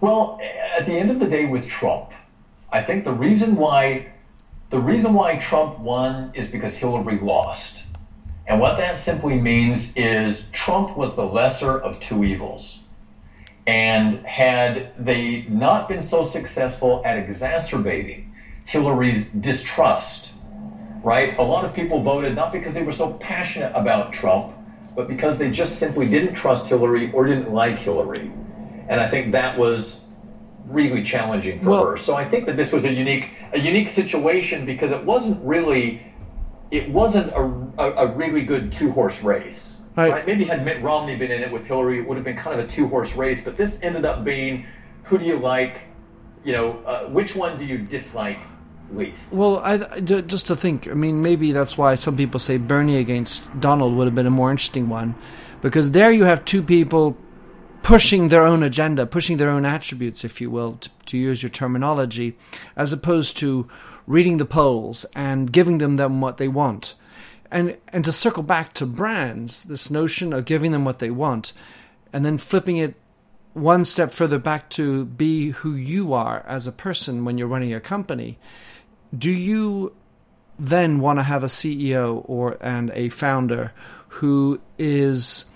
Well, 0.00 0.38
at 0.76 0.84
the 0.84 0.92
end 0.92 1.10
of 1.10 1.20
the 1.20 1.28
day, 1.28 1.46
with 1.46 1.66
Trump, 1.66 2.12
I 2.70 2.82
think 2.82 3.04
the 3.04 3.12
reason 3.12 3.56
why 3.56 4.12
the 4.68 4.78
reason 4.78 5.14
why 5.14 5.36
Trump 5.36 5.78
won 5.78 6.32
is 6.34 6.48
because 6.48 6.76
Hillary 6.76 7.18
lost. 7.18 7.84
And 8.46 8.60
what 8.60 8.78
that 8.78 8.98
simply 8.98 9.40
means 9.40 9.96
is 9.96 10.50
Trump 10.50 10.96
was 10.96 11.16
the 11.16 11.24
lesser 11.24 11.78
of 11.78 12.00
two 12.00 12.24
evils. 12.24 12.80
And 13.66 14.14
had 14.24 14.92
they 14.96 15.44
not 15.48 15.88
been 15.88 16.02
so 16.02 16.24
successful 16.24 17.02
at 17.04 17.18
exacerbating 17.18 18.32
Hillary's 18.64 19.30
distrust, 19.30 20.32
right? 21.02 21.36
A 21.38 21.42
lot 21.42 21.64
of 21.64 21.74
people 21.74 22.00
voted 22.00 22.34
not 22.34 22.52
because 22.52 22.74
they 22.74 22.82
were 22.82 22.92
so 22.92 23.12
passionate 23.14 23.72
about 23.74 24.12
Trump, 24.12 24.52
but 24.94 25.08
because 25.08 25.38
they 25.38 25.50
just 25.50 25.78
simply 25.78 26.08
didn't 26.08 26.34
trust 26.34 26.68
Hillary 26.68 27.10
or 27.12 27.26
didn't 27.26 27.52
like 27.52 27.78
Hillary. 27.78 28.30
And 28.88 29.00
I 29.00 29.08
think 29.08 29.32
that 29.32 29.58
was 29.58 30.04
really 30.66 31.02
challenging 31.02 31.60
for 31.60 31.70
well, 31.70 31.86
her. 31.86 31.96
So 31.96 32.14
I 32.14 32.24
think 32.24 32.46
that 32.46 32.56
this 32.56 32.72
was 32.72 32.84
a 32.84 32.92
unique 32.92 33.30
a 33.52 33.58
unique 33.58 33.88
situation 33.88 34.64
because 34.64 34.90
it 34.90 35.04
wasn't 35.04 35.44
really 35.44 36.02
it 36.70 36.88
wasn't 36.88 37.32
a, 37.32 37.82
a, 37.82 38.06
a 38.06 38.06
really 38.08 38.42
good 38.42 38.72
two 38.72 38.90
horse 38.90 39.22
race. 39.22 39.75
Right. 39.96 40.12
right. 40.12 40.26
Maybe 40.26 40.44
had 40.44 40.64
Mitt 40.64 40.82
Romney 40.82 41.16
been 41.16 41.30
in 41.30 41.42
it 41.42 41.50
with 41.50 41.64
Hillary, 41.64 41.98
it 41.98 42.06
would 42.06 42.16
have 42.16 42.24
been 42.24 42.36
kind 42.36 42.58
of 42.58 42.64
a 42.64 42.68
two 42.68 42.86
horse 42.86 43.16
race. 43.16 43.42
But 43.42 43.56
this 43.56 43.82
ended 43.82 44.04
up 44.04 44.24
being 44.24 44.66
who 45.04 45.18
do 45.18 45.24
you 45.24 45.36
like? 45.36 45.80
You 46.44 46.52
know, 46.52 46.82
uh, 46.84 47.08
which 47.08 47.34
one 47.34 47.56
do 47.58 47.64
you 47.64 47.78
dislike 47.78 48.38
least? 48.92 49.32
Well, 49.32 49.58
I, 49.58 50.00
just 50.00 50.46
to 50.48 50.56
think, 50.56 50.88
I 50.88 50.94
mean, 50.94 51.22
maybe 51.22 51.52
that's 51.52 51.76
why 51.76 51.94
some 51.94 52.16
people 52.16 52.38
say 52.38 52.56
Bernie 52.56 52.98
against 52.98 53.58
Donald 53.60 53.94
would 53.94 54.06
have 54.06 54.14
been 54.14 54.26
a 54.26 54.30
more 54.30 54.50
interesting 54.50 54.88
one, 54.88 55.14
because 55.60 55.90
there 55.92 56.12
you 56.12 56.24
have 56.24 56.44
two 56.44 56.62
people 56.62 57.16
pushing 57.82 58.28
their 58.28 58.42
own 58.42 58.62
agenda, 58.62 59.06
pushing 59.06 59.36
their 59.36 59.50
own 59.50 59.64
attributes, 59.64 60.24
if 60.24 60.40
you 60.40 60.50
will, 60.50 60.74
to, 60.74 60.90
to 61.06 61.16
use 61.16 61.42
your 61.42 61.50
terminology, 61.50 62.36
as 62.76 62.92
opposed 62.92 63.36
to 63.38 63.68
reading 64.06 64.38
the 64.38 64.44
polls 64.44 65.06
and 65.14 65.52
giving 65.52 65.78
them 65.78 65.96
them 65.96 66.20
what 66.20 66.36
they 66.36 66.48
want. 66.48 66.94
And 67.50 67.76
and 67.88 68.04
to 68.04 68.12
circle 68.12 68.42
back 68.42 68.72
to 68.74 68.86
brands, 68.86 69.64
this 69.64 69.90
notion 69.90 70.32
of 70.32 70.44
giving 70.44 70.72
them 70.72 70.84
what 70.84 70.98
they 70.98 71.10
want, 71.10 71.52
and 72.12 72.24
then 72.24 72.38
flipping 72.38 72.76
it 72.76 72.94
one 73.52 73.84
step 73.84 74.12
further 74.12 74.38
back 74.38 74.68
to 74.68 75.06
be 75.06 75.50
who 75.50 75.74
you 75.74 76.12
are 76.12 76.44
as 76.46 76.66
a 76.66 76.72
person 76.72 77.24
when 77.24 77.38
you're 77.38 77.48
running 77.48 77.72
a 77.72 77.80
company. 77.80 78.38
Do 79.16 79.30
you 79.30 79.94
then 80.58 81.00
want 81.00 81.18
to 81.18 81.22
have 81.22 81.42
a 81.42 81.46
CEO 81.46 82.22
or 82.26 82.58
and 82.60 82.90
a 82.90 83.08
founder 83.08 83.72
who 84.08 84.60
is 84.78 85.46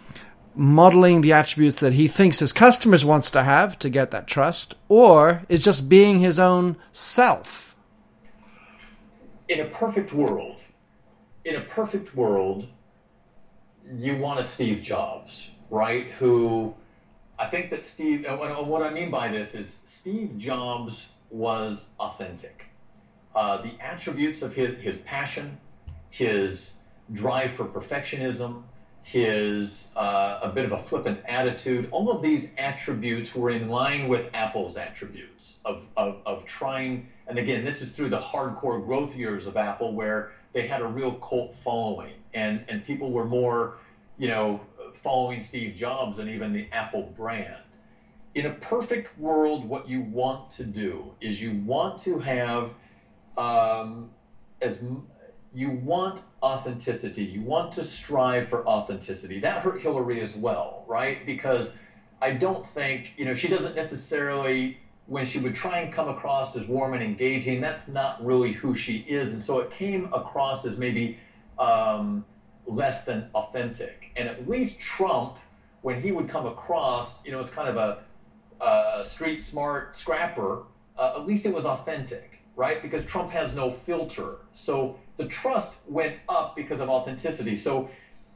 modeling 0.54 1.20
the 1.20 1.32
attributes 1.32 1.80
that 1.80 1.92
he 1.92 2.08
thinks 2.08 2.40
his 2.40 2.52
customers 2.52 3.04
wants 3.04 3.30
to 3.30 3.42
have 3.42 3.78
to 3.78 3.88
get 3.88 4.10
that 4.10 4.26
trust 4.26 4.74
or 4.88 5.42
is 5.48 5.62
just 5.62 5.88
being 5.88 6.20
his 6.20 6.38
own 6.38 6.76
self 6.92 7.76
in 9.48 9.60
a 9.60 9.64
perfect 9.66 10.12
world 10.12 10.60
in 11.44 11.56
a 11.56 11.60
perfect 11.60 12.14
world 12.14 12.66
you 13.84 14.14
want 14.14 14.38
a 14.38 14.42
steve 14.42 14.80
jobs 14.80 15.48
right 15.70 16.06
who 16.06 16.70
i 17.38 17.44
think 17.44 17.70
that 17.70 17.82
steve 17.82 18.24
what 18.28 18.82
i 18.82 18.88
mean 18.90 19.08
by 19.10 19.28
this 19.28 19.54
is 19.54 19.76
steve 19.84 20.36
jobs 20.36 21.06
was 21.30 21.86
authentic 21.98 22.66
uh, 23.34 23.56
the 23.56 23.72
attributes 23.80 24.42
of 24.42 24.52
his, 24.52 24.72
his 24.72 24.96
passion 24.98 25.56
his 26.10 26.72
drive 27.12 27.50
for 27.50 27.64
perfectionism 27.64 28.62
his 29.02 29.88
uh, 29.96 30.36
a 30.42 30.48
bit 30.48 30.64
of 30.64 30.72
a 30.72 30.78
flippant 30.78 31.18
attitude. 31.24 31.86
All 31.90 32.10
of 32.10 32.20
these 32.20 32.48
attributes 32.56 33.34
were 33.34 33.48
in 33.50 33.68
line 33.68 34.06
with 34.06 34.28
Apple's 34.34 34.76
attributes 34.76 35.56
of, 35.64 35.86
of, 35.96 36.18
of 36.26 36.44
trying. 36.44 37.00
And 37.26 37.38
again, 37.38 37.62
this 37.62 37.80
is 37.80 37.90
through 37.90 38.08
the 38.08 38.18
hardcore 38.18 38.82
growth 38.82 39.14
years 39.14 39.46
of 39.46 39.56
Apple, 39.56 39.92
where 39.92 40.28
they 40.52 40.62
had 40.62 40.80
a 40.80 40.84
real 40.84 41.12
cult 41.12 41.54
following, 41.54 42.14
and 42.34 42.60
and 42.68 42.82
people 42.82 43.10
were 43.10 43.24
more, 43.24 43.74
you 44.16 44.28
know, 44.28 44.60
following 44.94 45.40
Steve 45.40 45.74
Jobs 45.74 46.18
and 46.18 46.28
even 46.28 46.52
the 46.52 46.64
Apple 46.72 47.02
brand. 47.02 47.62
In 48.34 48.46
a 48.46 48.50
perfect 48.50 49.16
world, 49.18 49.64
what 49.64 49.86
you 49.86 50.00
want 50.00 50.50
to 50.50 50.64
do 50.64 51.12
is 51.20 51.40
you 51.40 51.52
want 51.52 51.98
to 51.98 52.16
have 52.18 52.72
um, 53.36 54.08
as 54.60 54.80
you 55.52 55.68
want 55.68 56.20
authenticity. 56.42 57.22
You 57.22 57.40
want 57.40 57.72
to 57.72 57.82
strive 57.82 58.46
for 58.46 58.66
authenticity. 58.66 59.38
That 59.38 59.58
hurt 59.58 59.80
Hillary 59.80 60.20
as 60.20 60.34
well, 60.34 60.84
right? 60.86 61.24
Because 61.24 61.70
I 62.20 62.30
don't 62.30 62.64
think, 62.64 63.12
you 63.16 63.24
know, 63.24 63.34
she 63.34 63.48
doesn't 63.48 63.74
necessarily, 63.74 64.76
when 65.10 65.24
she 65.24 65.38
would 65.38 65.52
try 65.52 65.78
and 65.78 65.90
come 65.90 66.06
across 66.06 66.54
as 66.54 66.68
warm 66.68 66.94
and 66.94 67.02
engaging, 67.02 67.58
that's 67.58 67.88
not 67.88 68.24
really 68.24 68.52
who 68.52 68.72
she 68.72 69.02
is. 69.06 69.32
And 69.32 69.42
so 69.42 69.58
it 69.58 69.68
came 69.68 70.06
across 70.12 70.64
as 70.64 70.76
maybe 70.76 71.16
um, 71.58 72.22
less 72.64 73.02
than 73.02 73.24
authentic. 73.34 74.08
And 74.14 74.28
at 74.28 74.46
least 74.46 74.78
Trump, 74.78 75.36
when 75.80 75.96
he 75.96 76.12
would 76.12 76.28
come 76.28 76.46
across, 76.46 77.18
you 77.24 77.32
know, 77.32 77.40
as 77.40 77.48
kind 77.48 77.66
of 77.66 77.76
a, 77.76 77.96
a 78.64 79.04
street 79.04 79.40
smart 79.40 79.96
scrapper, 79.96 80.60
uh, 80.96 81.10
at 81.16 81.26
least 81.26 81.44
it 81.44 81.50
was 81.50 81.66
authentic, 81.66 82.38
right? 82.54 82.80
Because 82.80 83.02
Trump 83.02 83.30
has 83.30 83.52
no 83.52 83.68
filter. 83.68 84.36
So 84.54 84.94
the 85.16 85.24
trust 85.24 85.74
went 85.88 86.20
up 86.28 86.54
because 86.54 86.78
of 86.78 86.88
authenticity. 86.88 87.56
So 87.56 87.88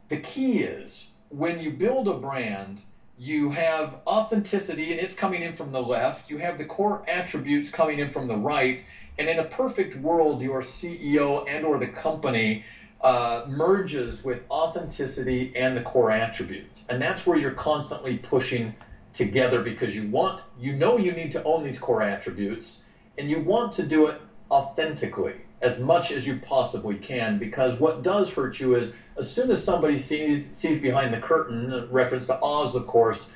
the 0.08 0.16
key 0.16 0.62
is 0.62 1.06
when 1.28 1.60
you 1.60 1.70
build 1.70 2.08
a 2.08 2.12
brand, 2.12 2.82
you 3.16 3.50
have 3.50 3.94
authenticity 4.06 4.90
and 4.92 5.00
it's 5.00 5.14
coming 5.14 5.42
in 5.42 5.52
from 5.52 5.72
the 5.72 5.82
left, 5.82 6.30
you 6.30 6.36
have 6.38 6.58
the 6.58 6.64
core 6.64 7.00
attributes 7.06 7.70
coming 7.70 7.98
in 7.98 8.08
from 8.08 8.26
the 8.26 8.36
right, 8.36 8.82
and 9.18 9.28
in 9.28 9.38
a 9.38 9.44
perfect 9.44 9.94
world, 9.94 10.40
your 10.42 10.62
CEO 10.62 11.42
and 11.46 11.64
or 11.64 11.78
the 11.78 11.86
company 11.86 12.60
uh, 13.02 13.40
merges 13.46 14.24
with 14.24 14.42
authenticity 14.50 15.50
and 15.54 15.76
the 15.76 15.80
core 15.80 16.10
attributes. 16.10 16.84
And 16.88 17.00
that's 17.00 17.26
where 17.26 17.36
you're 17.36 17.50
constantly 17.50 18.16
pushing 18.16 18.72
together 19.12 19.60
because 19.60 19.94
you 19.94 20.04
want, 20.04 20.42
you 20.56 20.72
know 20.72 20.96
you 20.96 21.12
need 21.12 21.32
to 21.32 21.42
own 21.44 21.62
these 21.62 21.78
core 21.78 22.02
attributes 22.02 22.78
and 23.18 23.30
you 23.30 23.38
want 23.38 23.72
to 23.72 23.82
do 23.82 24.06
it 24.06 24.16
authentically 24.50 25.44
as 25.62 25.78
much 25.78 26.10
as 26.10 26.26
you 26.26 26.34
possibly 26.34 26.96
can 26.96 27.36
because 27.38 27.78
what 27.78 28.02
does 28.02 28.30
hurt 28.30 28.60
you 28.60 28.74
is 28.74 28.90
as 29.16 29.30
soon 29.30 29.50
as 29.50 29.62
somebody 29.62 29.98
sees 29.98 30.54
sees 30.56 30.80
behind 30.80 31.14
the 31.14 31.20
curtain, 31.20 31.88
reference 31.90 32.26
to 32.26 32.38
Oz, 32.40 32.74
of 32.74 32.86
course, 32.86 33.30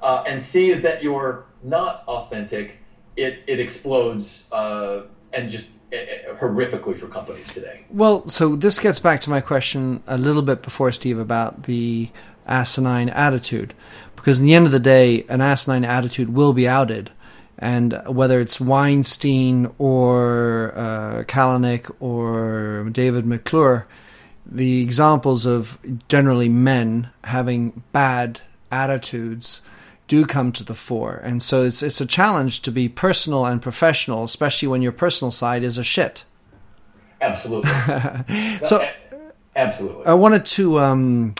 uh, 0.00 0.24
and 0.26 0.40
sees 0.40 0.82
that 0.82 1.02
you're 1.02 1.46
not 1.62 2.04
authentic, 2.06 2.78
it 3.16 3.42
it 3.46 3.60
explodes 3.60 4.46
uh, 4.52 5.02
and 5.32 5.50
just 5.50 5.68
uh, 5.92 6.34
horrifically 6.34 6.98
for 6.98 7.06
companies 7.06 7.52
today. 7.52 7.84
Well, 7.90 8.26
so 8.28 8.56
this 8.56 8.78
gets 8.78 8.98
back 9.00 9.20
to 9.20 9.30
my 9.30 9.40
question 9.40 10.02
a 10.06 10.18
little 10.18 10.42
bit 10.42 10.62
before 10.62 10.92
Steve 10.92 11.18
about 11.18 11.64
the 11.64 12.10
asinine 12.46 13.08
attitude, 13.08 13.74
because 14.16 14.40
in 14.40 14.46
the 14.46 14.54
end 14.54 14.66
of 14.66 14.72
the 14.72 14.80
day, 14.80 15.24
an 15.28 15.40
asinine 15.40 15.84
attitude 15.84 16.34
will 16.34 16.52
be 16.52 16.68
outed 16.68 17.10
and 17.62 18.02
whether 18.08 18.40
it's 18.40 18.60
Weinstein 18.60 19.72
or 19.78 20.72
uh, 20.74 21.22
Kalanick 21.28 21.94
or 22.00 22.88
David 22.90 23.24
McClure, 23.24 23.86
the 24.44 24.82
examples 24.82 25.46
of 25.46 25.78
generally 26.08 26.48
men 26.48 27.10
having 27.24 27.82
bad 27.92 28.40
attitudes 28.70 29.62
do 30.08 30.26
come 30.26 30.52
to 30.52 30.64
the 30.64 30.74
fore, 30.74 31.20
and 31.22 31.42
so 31.42 31.62
it's 31.62 31.82
it's 31.82 32.00
a 32.00 32.06
challenge 32.06 32.62
to 32.62 32.70
be 32.70 32.88
personal 32.88 33.46
and 33.46 33.62
professional, 33.62 34.24
especially 34.24 34.68
when 34.68 34.82
your 34.82 34.92
personal 34.92 35.30
side 35.30 35.62
is 35.62 35.78
a 35.78 35.84
shit. 35.84 36.24
Absolutely. 37.20 37.70
so, 38.64 38.86
absolutely. 39.54 40.04
I 40.06 40.14
wanted 40.14 40.44
to 40.46 40.80
um, 40.80 41.34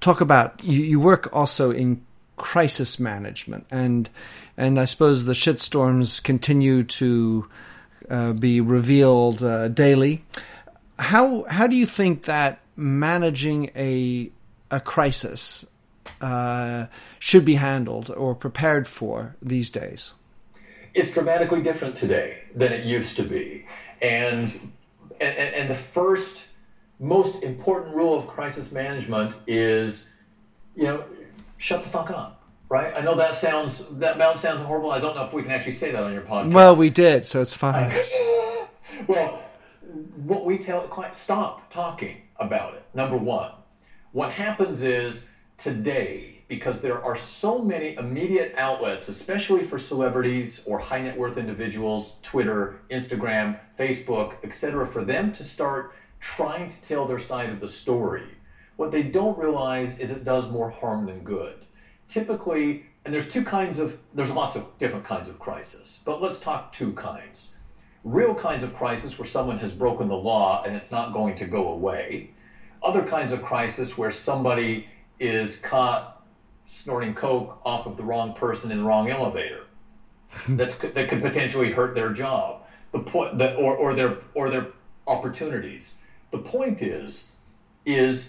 talk 0.00 0.20
about 0.20 0.64
you. 0.64 0.80
You 0.80 0.98
work 0.98 1.28
also 1.32 1.70
in 1.70 2.04
crisis 2.36 2.98
management, 2.98 3.66
and 3.70 4.08
and 4.56 4.80
I 4.80 4.86
suppose 4.86 5.24
the 5.24 5.34
shitstorms 5.34 6.22
continue 6.22 6.82
to 6.84 7.48
uh, 8.10 8.32
be 8.32 8.60
revealed 8.60 9.42
uh, 9.42 9.68
daily. 9.68 10.24
How 10.98 11.44
how 11.48 11.66
do 11.66 11.76
you 11.76 11.86
think 11.86 12.24
that 12.24 12.60
managing 12.76 13.70
a 13.76 14.30
a 14.70 14.80
crisis 14.80 15.66
uh, 16.20 16.86
should 17.18 17.44
be 17.44 17.54
handled 17.54 18.10
or 18.10 18.34
prepared 18.34 18.88
for 18.88 19.36
these 19.42 19.70
days? 19.70 20.14
It's 20.94 21.12
dramatically 21.12 21.62
different 21.62 21.96
today 21.96 22.38
than 22.54 22.72
it 22.72 22.86
used 22.86 23.16
to 23.16 23.22
be, 23.22 23.66
and 24.00 24.50
and, 25.20 25.38
and 25.38 25.70
the 25.70 25.74
first 25.74 26.48
most 26.98 27.42
important 27.42 27.94
rule 27.94 28.18
of 28.18 28.26
crisis 28.26 28.72
management 28.72 29.34
is, 29.46 30.10
you 30.74 30.84
know, 30.84 31.04
shut 31.58 31.82
the 31.82 31.90
fuck 31.90 32.10
up 32.10 32.36
right? 32.68 32.96
I 32.96 33.00
know 33.00 33.14
that 33.16 33.34
sounds 33.34 33.84
that 33.92 34.16
sounds 34.38 34.60
horrible. 34.62 34.90
I 34.90 35.00
don't 35.00 35.16
know 35.16 35.24
if 35.24 35.32
we 35.32 35.42
can 35.42 35.50
actually 35.50 35.74
say 35.74 35.92
that 35.92 36.02
on 36.02 36.12
your 36.12 36.22
podcast. 36.22 36.52
Well, 36.52 36.76
we 36.76 36.90
did, 36.90 37.24
so 37.24 37.40
it's 37.40 37.54
fine. 37.54 37.92
well, 39.06 39.42
what 39.86 40.44
we 40.44 40.56
tell 40.56 40.86
clients, 40.88 41.20
stop 41.20 41.68
talking 41.70 42.20
about 42.36 42.74
it. 42.74 42.84
Number 42.94 43.16
one, 43.16 43.50
what 44.12 44.30
happens 44.30 44.82
is 44.82 45.24
today, 45.56 46.40
because 46.48 46.80
there 46.80 47.02
are 47.04 47.14
so 47.14 47.58
many 47.60 47.94
immediate 47.96 48.52
outlets, 48.56 49.08
especially 49.08 49.62
for 49.62 49.78
celebrities 49.78 50.60
or 50.64 50.78
high 50.78 50.98
net 50.98 51.16
worth 51.16 51.36
individuals, 51.36 52.14
Twitter, 52.22 52.74
Instagram, 52.90 53.54
Facebook, 53.78 54.32
etc., 54.42 54.84
for 54.84 55.02
them 55.02 55.30
to 55.30 55.42
start 55.42 55.90
trying 56.20 56.66
to 56.68 56.80
tell 56.80 57.04
their 57.06 57.18
side 57.18 57.48
of 57.48 57.60
the 57.60 57.68
story. 57.68 58.36
What 58.76 58.90
they 58.90 59.02
don't 59.02 59.36
realize 59.36 59.94
is 59.96 60.10
it 60.10 60.24
does 60.24 60.48
more 60.48 60.68
harm 60.68 61.06
than 61.06 61.22
good 61.22 61.64
typically, 62.08 62.80
and 63.04 63.12
there's 63.12 63.26
two 63.26 63.42
kinds 63.42 63.78
of, 63.78 63.96
there's 64.12 64.30
lots 64.30 64.54
of 64.54 64.64
different 64.78 65.04
kinds 65.04 65.28
of 65.28 65.38
crisis, 65.38 65.98
but 66.04 66.20
let's 66.20 66.38
talk 66.38 66.70
two 66.72 66.92
kinds. 66.92 67.48
Real 68.06 68.32
kinds 68.32 68.62
of 68.62 68.72
crisis 68.72 69.18
where 69.18 69.26
someone 69.26 69.56
has 69.56 69.72
broken 69.72 70.08
the 70.08 70.16
law 70.16 70.62
and 70.64 70.76
it's 70.76 70.92
not 70.92 71.12
going 71.12 71.34
to 71.34 71.44
go 71.44 71.68
away. 71.68 72.24
Other 72.82 73.02
kinds 73.02 73.32
of 73.32 73.42
crisis 73.42 73.96
where 73.96 74.10
somebody 74.10 74.84
is 75.18 75.56
caught 75.56 76.22
snorting 76.66 77.12
coke 77.12 77.58
off 77.64 77.86
of 77.86 77.96
the 77.96 78.04
wrong 78.04 78.30
person 78.30 78.70
in 78.70 78.78
the 78.78 78.84
wrong 78.84 79.08
elevator. 79.08 79.64
That's 80.48 80.74
that 80.74 81.08
could 81.08 81.20
potentially 81.20 81.68
hurt 81.68 81.94
their 81.94 82.10
job. 82.10 82.62
The 82.92 83.00
point 83.00 83.38
that 83.38 83.54
or, 83.58 83.74
or 83.74 83.94
their 83.94 84.14
or 84.34 84.50
their 84.50 84.66
opportunities. 85.08 85.92
The 86.30 86.38
point 86.38 86.82
is, 86.82 87.24
is 87.86 88.26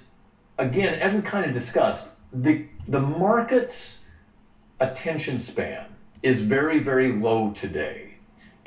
again, 0.58 0.96
as 0.96 1.14
we 1.16 1.22
kind 1.22 1.46
of 1.46 1.52
discussed, 1.52 2.10
the 2.34 2.58
the 2.88 3.00
market's 3.00 4.00
attention 4.80 5.38
span 5.38 5.96
is 6.24 6.40
very 6.42 6.80
very 6.80 7.10
low 7.10 7.48
today 7.50 8.07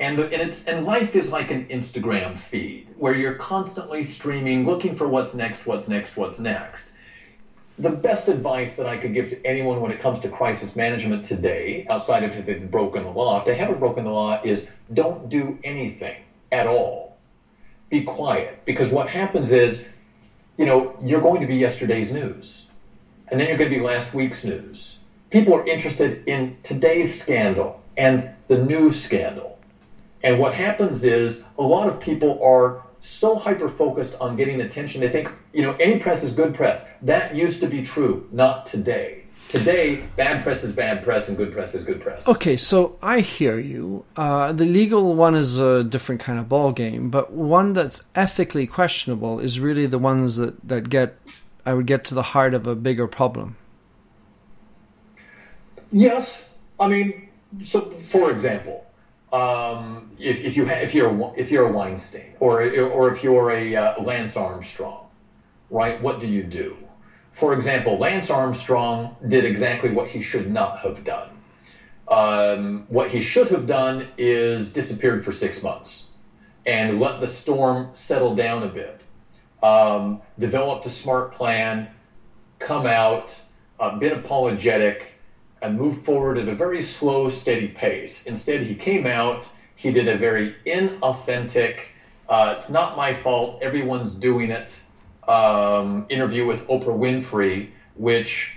and, 0.01 0.17
the, 0.17 0.31
and 0.33 0.41
it's 0.41 0.63
and 0.63 0.83
life 0.83 1.15
is 1.15 1.31
like 1.31 1.51
an 1.51 1.63
instagram 1.69 2.35
feed 2.35 2.85
where 2.97 3.13
you're 3.13 3.31
constantly 3.31 4.03
streaming 4.03 4.65
looking 4.65 4.93
for 4.93 5.07
what's 5.07 5.33
next 5.33 5.65
what's 5.65 5.87
next 5.87 6.17
what's 6.17 6.39
next 6.39 6.91
the 7.77 7.89
best 7.89 8.27
advice 8.27 8.75
that 8.75 8.87
i 8.87 8.97
could 8.97 9.13
give 9.13 9.29
to 9.29 9.37
anyone 9.45 9.79
when 9.79 9.91
it 9.91 9.99
comes 9.99 10.19
to 10.19 10.27
crisis 10.27 10.75
management 10.75 11.23
today 11.23 11.85
outside 11.89 12.23
of 12.23 12.37
if 12.37 12.45
they've 12.45 12.69
broken 12.71 13.03
the 13.03 13.11
law 13.11 13.37
if 13.37 13.45
they 13.45 13.53
haven't 13.53 13.79
broken 13.79 14.03
the 14.03 14.11
law 14.11 14.37
is 14.43 14.65
don't 14.93 15.29
do 15.29 15.55
anything 15.63 16.17
at 16.51 16.65
all 16.65 17.15
be 17.89 18.01
quiet 18.01 18.57
because 18.65 18.91
what 18.91 19.07
happens 19.07 19.51
is 19.51 19.87
you 20.57 20.65
know 20.65 20.93
you're 21.01 21.21
going 21.21 21.39
to 21.41 21.47
be 21.47 21.55
yesterday's 21.55 22.11
news 22.11 22.65
and 23.31 23.39
then 23.39 23.47
you're 23.47 23.57
going 23.57 23.69
to 23.69 23.75
be 23.75 23.81
last 23.81 24.13
week's 24.13 24.43
news. 24.43 24.97
People 25.29 25.55
are 25.55 25.65
interested 25.65 26.21
in 26.25 26.53
today's 26.63 27.17
scandal 27.17 27.79
and 27.97 28.29
the 28.47 28.57
new 28.57 28.91
scandal. 28.91 29.57
And 30.23 30.39
what 30.39 30.53
happens 30.53 31.03
is 31.03 31.43
a 31.57 31.63
lot 31.63 31.87
of 31.87 31.99
people 31.99 32.41
are 32.43 32.83
so 33.01 33.35
hyper 33.35 33.67
focused 33.67 34.15
on 34.21 34.35
getting 34.35 34.61
attention, 34.61 35.01
they 35.01 35.09
think, 35.09 35.31
you 35.53 35.63
know, 35.63 35.75
any 35.79 35.99
press 35.99 36.23
is 36.23 36.33
good 36.33 36.53
press. 36.53 36.87
That 37.01 37.35
used 37.35 37.59
to 37.61 37.67
be 37.67 37.83
true, 37.83 38.27
not 38.31 38.67
today. 38.67 39.23
Today, 39.49 40.07
bad 40.15 40.43
press 40.43 40.63
is 40.63 40.71
bad 40.73 41.03
press 41.03 41.27
and 41.27 41.35
good 41.35 41.51
press 41.51 41.75
is 41.75 41.83
good 41.83 41.99
press. 41.99 42.25
Okay, 42.25 42.55
so 42.55 42.97
I 43.01 43.19
hear 43.19 43.59
you. 43.59 44.05
Uh, 44.15 44.53
the 44.53 44.65
legal 44.65 45.13
one 45.13 45.35
is 45.35 45.59
a 45.59 45.83
different 45.83 46.21
kind 46.21 46.39
of 46.39 46.47
ball 46.47 46.71
game, 46.71 47.09
but 47.09 47.33
one 47.33 47.73
that's 47.73 48.05
ethically 48.15 48.65
questionable 48.65 49.39
is 49.39 49.59
really 49.59 49.87
the 49.87 49.99
ones 49.99 50.37
that, 50.37 50.65
that 50.69 50.89
get 50.89 51.17
I 51.65 51.73
would 51.73 51.85
get 51.85 52.05
to 52.05 52.15
the 52.15 52.23
heart 52.23 52.53
of 52.53 52.65
a 52.65 52.75
bigger 52.75 53.07
problem. 53.07 53.57
Yes, 55.91 56.49
I 56.79 56.87
mean, 56.87 57.29
so 57.63 57.81
for 57.81 58.31
example, 58.31 58.85
um, 59.31 60.05
if, 60.17 60.41
if 60.41 60.55
you 60.55 60.67
if 60.67 60.93
you're 60.93 61.09
a, 61.09 61.29
if 61.35 61.51
you're 61.51 61.63
a 61.63 61.69
Weinstein 61.69 62.35
or 62.39 62.61
or 62.79 63.09
if 63.09 63.23
you're 63.23 63.51
a 63.51 63.75
uh, 63.75 64.01
Lance 64.01 64.35
Armstrong, 64.37 65.05
right? 65.69 65.99
What 66.01 66.19
do 66.19 66.27
you 66.27 66.43
do? 66.43 66.77
For 67.31 67.53
example, 67.53 67.97
Lance 67.97 68.29
Armstrong 68.29 69.11
did 69.27 69.45
exactly 69.45 69.89
what 69.89 70.07
he 70.07 70.19
should 70.21 70.47
not 70.47 70.77
have 70.79 71.03
done. 71.03 71.29
Um, 72.07 72.83
what 72.87 73.07
he 73.07 73.19
should 73.21 73.49
have 73.49 73.65
done 73.65 74.03
is 74.17 74.69
disappeared 74.69 75.21
for 75.23 75.31
six 75.31 75.61
months 75.61 76.03
and 76.65 76.99
let 76.99 77.19
the 77.19 77.27
storm 77.27 77.87
settle 77.93 78.31
down 78.31 78.63
a 78.63 78.67
bit 78.67 78.95
um, 79.63 80.17
developed 80.39 80.85
a 80.85 80.89
smart 80.89 81.31
plan, 81.31 81.87
come 82.59 82.85
out, 82.85 83.39
uh, 83.79 83.89
been 83.89 84.13
apologetic, 84.13 85.10
and 85.61 85.77
moved 85.77 86.03
forward 86.03 86.37
at 86.37 86.47
a 86.47 86.53
very 86.53 86.81
slow, 86.81 87.27
steady 87.27 87.67
pace. 87.67 88.25
Instead, 88.25 88.61
he 88.61 88.73
came 88.73 89.05
out, 89.05 89.49
he 89.75 89.91
did 89.91 90.07
a 90.07 90.15
very 90.15 90.51
inauthentic, 90.65 91.85
uh, 92.29 92.53
it's 92.57 92.69
not 92.69 92.95
my 92.95 93.11
fault, 93.11 93.57
everyone's 93.61 94.11
doing 94.13 94.51
it 94.51 94.79
um, 95.27 96.03
interview 96.09 96.45
with 96.45 96.65
Oprah 96.67 96.97
Winfrey, 96.97 97.67
which 97.95 98.53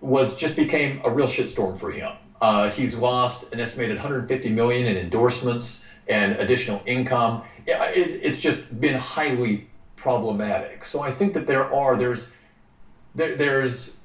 was 0.00 0.34
just 0.34 0.56
became 0.56 0.98
a 1.04 1.10
real 1.10 1.26
shitstorm 1.26 1.76
for 1.76 1.90
him. 1.90 2.12
Uh, 2.40 2.68
he's 2.68 2.94
lost 2.94 3.44
an 3.52 3.60
estimated 3.60 3.96
150 3.96 4.48
million 4.50 4.86
in 4.86 4.96
endorsements 4.96 5.84
and 6.06 6.32
additional 6.32 6.82
income. 6.84 7.40
It, 7.64 7.76
it, 7.96 8.18
it's 8.22 8.36
just 8.36 8.78
been 8.78 8.94
highly 8.94 9.64
problematic. 9.96 10.84
So 10.84 11.00
I 11.00 11.10
think 11.10 11.32
that 11.32 11.46
there 11.46 11.72
are 11.72 11.96
there's 11.96 12.28
there, 13.14 13.34
there's 13.34 13.95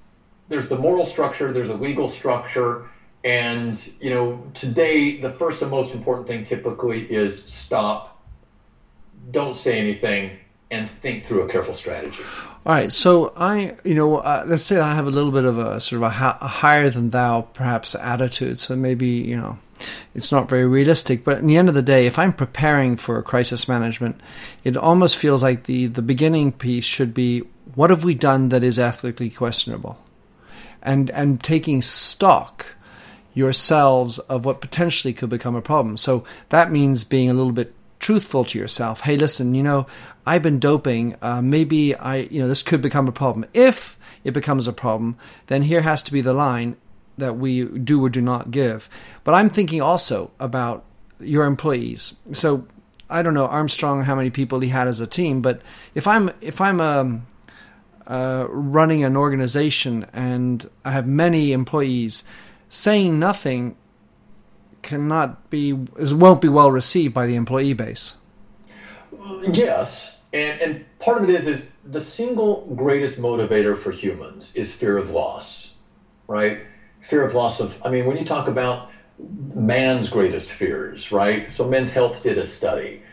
there's 0.51 0.67
the 0.67 0.77
moral 0.77 1.05
structure, 1.05 1.53
there's 1.53 1.69
a 1.69 1.75
legal 1.75 2.09
structure, 2.09 2.89
and 3.23 3.89
you 4.01 4.09
know 4.09 4.43
today 4.53 5.17
the 5.17 5.31
first 5.31 5.61
and 5.61 5.71
most 5.71 5.95
important 5.95 6.27
thing 6.27 6.43
typically 6.43 7.09
is 7.11 7.43
stop, 7.45 8.21
don't 9.31 9.55
say 9.55 9.79
anything, 9.79 10.37
and 10.69 10.89
think 10.89 11.23
through 11.23 11.43
a 11.43 11.49
careful 11.49 11.73
strategy. 11.73 12.21
All 12.65 12.73
right, 12.73 12.91
so 12.91 13.31
I, 13.37 13.75
you 13.85 13.95
know, 13.95 14.17
uh, 14.17 14.43
let's 14.45 14.63
say 14.63 14.77
I 14.77 14.93
have 14.93 15.07
a 15.07 15.11
little 15.11 15.31
bit 15.31 15.45
of 15.45 15.57
a 15.57 15.79
sort 15.79 15.97
of 15.97 16.03
a, 16.03 16.09
ha- 16.09 16.37
a 16.41 16.47
higher 16.47 16.89
than 16.89 17.11
thou 17.11 17.41
perhaps 17.41 17.95
attitude. 17.95 18.59
So 18.59 18.75
maybe 18.75 19.07
you 19.07 19.37
know 19.37 19.57
it's 20.13 20.33
not 20.33 20.49
very 20.49 20.67
realistic. 20.67 21.23
But 21.23 21.37
in 21.37 21.47
the 21.47 21.55
end 21.55 21.69
of 21.69 21.75
the 21.75 21.81
day, 21.81 22.07
if 22.07 22.19
I'm 22.19 22.33
preparing 22.33 22.97
for 22.97 23.21
crisis 23.23 23.69
management, 23.69 24.19
it 24.65 24.75
almost 24.75 25.15
feels 25.15 25.41
like 25.41 25.63
the, 25.63 25.85
the 25.87 26.01
beginning 26.01 26.51
piece 26.51 26.83
should 26.83 27.13
be 27.13 27.43
what 27.73 27.89
have 27.89 28.03
we 28.03 28.13
done 28.13 28.49
that 28.49 28.65
is 28.65 28.77
ethically 28.77 29.29
questionable? 29.29 29.97
And, 30.81 31.09
and 31.11 31.43
taking 31.43 31.81
stock 31.81 32.75
yourselves 33.33 34.19
of 34.19 34.45
what 34.45 34.61
potentially 34.61 35.13
could 35.13 35.29
become 35.29 35.55
a 35.55 35.61
problem. 35.61 35.97
So 35.97 36.23
that 36.49 36.71
means 36.71 37.03
being 37.03 37.29
a 37.29 37.33
little 37.33 37.51
bit 37.51 37.73
truthful 37.99 38.43
to 38.45 38.59
yourself. 38.59 39.01
Hey, 39.01 39.15
listen, 39.15 39.55
you 39.55 39.63
know, 39.63 39.87
I've 40.25 40.41
been 40.41 40.59
doping. 40.59 41.15
Uh, 41.21 41.41
maybe 41.41 41.95
I, 41.95 42.17
you 42.17 42.39
know, 42.39 42.47
this 42.47 42.63
could 42.63 42.81
become 42.81 43.07
a 43.07 43.11
problem. 43.11 43.45
If 43.53 43.97
it 44.23 44.31
becomes 44.31 44.67
a 44.67 44.73
problem, 44.73 45.17
then 45.47 45.61
here 45.61 45.81
has 45.81 46.03
to 46.03 46.11
be 46.11 46.21
the 46.21 46.33
line 46.33 46.75
that 47.17 47.37
we 47.37 47.65
do 47.65 48.03
or 48.03 48.09
do 48.09 48.21
not 48.21 48.51
give. 48.51 48.89
But 49.23 49.35
I'm 49.35 49.49
thinking 49.49 49.81
also 49.81 50.31
about 50.39 50.83
your 51.19 51.45
employees. 51.45 52.15
So 52.33 52.65
I 53.09 53.21
don't 53.21 53.33
know 53.33 53.45
Armstrong 53.45 54.03
how 54.03 54.15
many 54.15 54.29
people 54.29 54.59
he 54.59 54.69
had 54.69 54.87
as 54.87 54.99
a 54.99 55.07
team, 55.07 55.41
but 55.41 55.61
if 55.93 56.07
I'm 56.07 56.31
if 56.41 56.59
I'm 56.59 56.81
um, 56.81 57.27
uh, 58.07 58.45
running 58.49 59.03
an 59.03 59.15
organization 59.15 60.05
and 60.13 60.69
I 60.85 60.91
have 60.91 61.07
many 61.07 61.53
employees, 61.53 62.23
saying 62.69 63.19
nothing 63.19 63.75
cannot 64.81 65.49
be 65.49 65.73
won't 65.73 66.41
be 66.41 66.49
well 66.49 66.71
received 66.71 67.13
by 67.13 67.27
the 67.27 67.35
employee 67.35 67.73
base. 67.73 68.17
Yes, 69.53 70.19
and 70.33 70.59
and 70.61 70.99
part 70.99 71.21
of 71.21 71.29
it 71.29 71.35
is 71.35 71.47
is 71.47 71.71
the 71.85 72.01
single 72.01 72.65
greatest 72.75 73.19
motivator 73.19 73.77
for 73.77 73.91
humans 73.91 74.55
is 74.55 74.73
fear 74.73 74.97
of 74.97 75.11
loss, 75.11 75.75
right? 76.27 76.61
fear 77.01 77.25
of 77.25 77.33
loss 77.33 77.59
of, 77.59 77.79
I 77.83 77.89
mean, 77.89 78.05
when 78.05 78.17
you 78.17 78.25
talk 78.25 78.47
about 78.47 78.89
man's 79.53 80.09
greatest 80.09 80.51
fears, 80.51 81.11
right? 81.11 81.51
So 81.51 81.67
Men's 81.67 81.93
Health 81.93 82.23
did 82.23 82.37
a 82.37 82.45
study. 82.45 83.03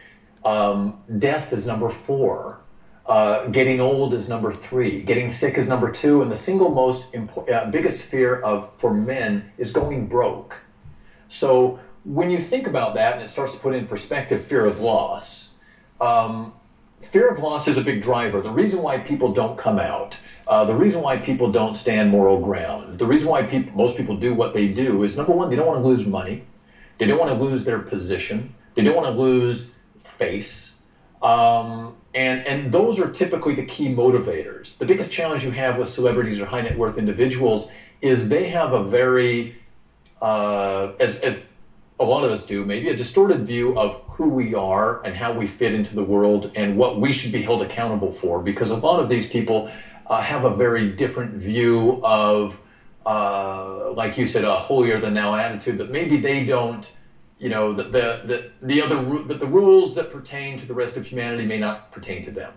Um, 0.45 1.03
death 1.19 1.53
is 1.53 1.67
number 1.67 1.89
four. 1.89 2.61
Uh, 3.09 3.47
getting 3.47 3.81
old 3.81 4.15
is 4.15 4.29
number 4.29 4.53
three. 4.53 5.01
Getting 5.01 5.29
sick 5.31 5.59
is 5.59 5.69
number 5.69 5.91
two. 5.91 6.23
And 6.23 6.31
the 6.31 6.37
single 6.37 6.71
most 6.71 7.13
impo- 7.13 7.51
uh, 7.51 7.71
biggest 7.71 8.03
fear 8.03 8.37
of 8.37 8.69
for 8.79 8.93
men 8.93 9.45
is 9.59 9.73
going 9.73 10.07
broke. 10.09 10.61
So 11.29 11.79
when 12.05 12.31
you 12.31 12.41
think 12.41 12.69
about 12.69 12.95
that 12.95 13.15
and 13.15 13.23
it 13.23 13.29
starts 13.29 13.53
to 13.53 13.59
put 13.59 13.75
in 13.75 13.87
perspective 13.87 14.43
fear 14.43 14.67
of 14.67 14.81
loss, 14.81 15.49
um, 16.01 16.53
fear 17.03 17.31
of 17.31 17.39
loss 17.41 17.69
is 17.69 17.79
a 17.79 17.83
big 17.83 18.03
driver. 18.03 18.41
The 18.41 18.51
reason 18.51 18.83
why 18.83 18.99
people 18.99 19.31
don't 19.31 19.57
come 19.57 19.79
out, 19.79 20.19
uh, 20.49 20.65
the 20.65 20.75
reason 20.75 21.03
why 21.03 21.17
people 21.17 21.49
don't 21.49 21.77
stand 21.77 22.11
moral 22.11 22.39
ground, 22.39 22.99
the 22.99 23.07
reason 23.07 23.29
why 23.29 23.43
people, 23.43 23.75
most 23.77 23.97
people 23.97 24.15
do 24.15 24.35
what 24.35 24.55
they 24.55 24.67
do 24.67 25.03
is 25.03 25.17
number 25.17 25.33
one, 25.33 25.51
they 25.51 25.57
don't 25.57 25.67
want 25.67 25.81
to 25.83 25.87
lose 25.87 26.05
money. 26.05 26.41
They 26.99 27.07
don't 27.07 27.19
want 27.19 27.31
to 27.31 27.37
lose 27.37 27.65
their 27.65 27.81
position. 27.81 28.51
They 28.75 28.83
don't 28.83 28.95
want 28.95 29.07
to 29.07 29.13
lose 29.13 29.69
face. 30.19 30.73
Um, 31.23 31.95
and, 32.19 32.45
and 32.45 32.73
those 32.73 32.99
are 32.99 33.07
typically 33.07 33.53
the 33.53 33.63
key 33.63 33.89
motivators. 33.89 34.77
The 34.77 34.85
biggest 34.85 35.09
challenge 35.09 35.45
you 35.45 35.51
have 35.51 35.77
with 35.77 35.87
celebrities 35.87 36.41
or 36.41 36.47
high 36.47 36.61
net 36.61 36.77
worth 36.77 36.99
individuals 36.99 37.69
is 38.01 38.27
they 38.27 38.49
have 38.49 38.73
a 38.73 38.81
very, 38.81 39.53
uh, 40.21 40.89
as, 40.99 41.15
as 41.15 41.41
a 42.01 42.05
lot 42.05 42.25
of 42.25 42.31
us 42.33 42.43
do, 42.43 42.65
maybe 42.65 42.89
a 42.89 42.93
distorted 42.93 43.47
view 43.47 43.73
of 43.77 43.97
who 44.09 44.27
we 44.27 44.53
are 44.53 44.99
and 45.05 45.15
how 45.15 45.31
we 45.31 45.47
fit 45.47 45.73
into 45.73 45.95
the 45.95 46.03
world 46.03 46.51
and 46.57 46.75
what 46.75 46.99
we 46.99 47.13
should 47.13 47.31
be 47.31 47.41
held 47.41 47.63
accountable 47.63 48.11
for. 48.11 48.41
Because 48.41 48.71
a 48.71 48.77
lot 48.77 48.99
of 48.99 49.07
these 49.07 49.25
people 49.25 49.69
uh, 50.07 50.21
have 50.21 50.43
a 50.43 50.51
very 50.51 50.85
different 50.85 51.31
view 51.31 52.01
of, 52.03 52.59
uh, 53.07 53.93
like 53.93 54.17
you 54.17 54.27
said, 54.27 54.43
a 54.43 54.59
holier 54.59 54.99
than 54.99 55.15
thou 55.15 55.35
attitude 55.35 55.77
that 55.79 55.89
maybe 55.89 56.17
they 56.17 56.41
don't 56.41 56.91
you 57.39 57.49
know, 57.49 57.73
the, 57.73 57.85
the, 57.85 58.21
the, 58.25 58.51
the 58.63 58.83
other, 58.83 59.03
but 59.03 59.39
the 59.39 59.47
rules 59.47 59.95
that 59.95 60.11
pertain 60.11 60.59
to 60.59 60.67
the 60.67 60.75
rest 60.75 60.97
of 60.97 61.07
humanity 61.07 61.47
may 61.47 61.59
not 61.59 61.93
pertain 61.93 62.25
to 62.25 62.31
them. 62.31 62.53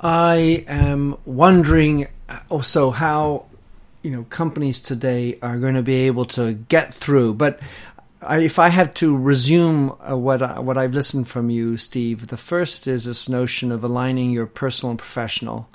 I 0.00 0.64
am 0.66 1.16
wondering 1.24 2.08
also 2.48 2.90
how, 2.90 3.46
you 4.02 4.10
know, 4.10 4.24
companies 4.24 4.80
today 4.80 5.38
are 5.40 5.58
going 5.58 5.74
to 5.74 5.82
be 5.82 6.06
able 6.06 6.24
to 6.26 6.54
get 6.54 6.92
through. 6.92 7.34
But 7.34 7.60
if 8.22 8.58
I 8.58 8.68
had 8.68 8.94
to 8.96 9.16
resume 9.16 9.90
uh, 9.90 10.16
what 10.16 10.42
I, 10.42 10.58
what 10.60 10.78
I've 10.78 10.94
listened 10.94 11.28
from 11.28 11.50
you, 11.50 11.76
Steve, 11.76 12.28
the 12.28 12.36
first 12.36 12.86
is 12.86 13.04
this 13.04 13.28
notion 13.28 13.72
of 13.72 13.84
aligning 13.84 14.30
your 14.30 14.46
personal 14.46 14.90
and 14.90 14.98
professional, 14.98 15.68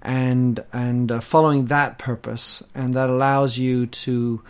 and 0.00 0.62
and 0.72 1.10
uh, 1.10 1.20
following 1.20 1.66
that 1.66 1.98
purpose, 1.98 2.62
and 2.74 2.94
that 2.94 3.10
allows 3.10 3.58
you 3.58 3.86
to 3.86 4.42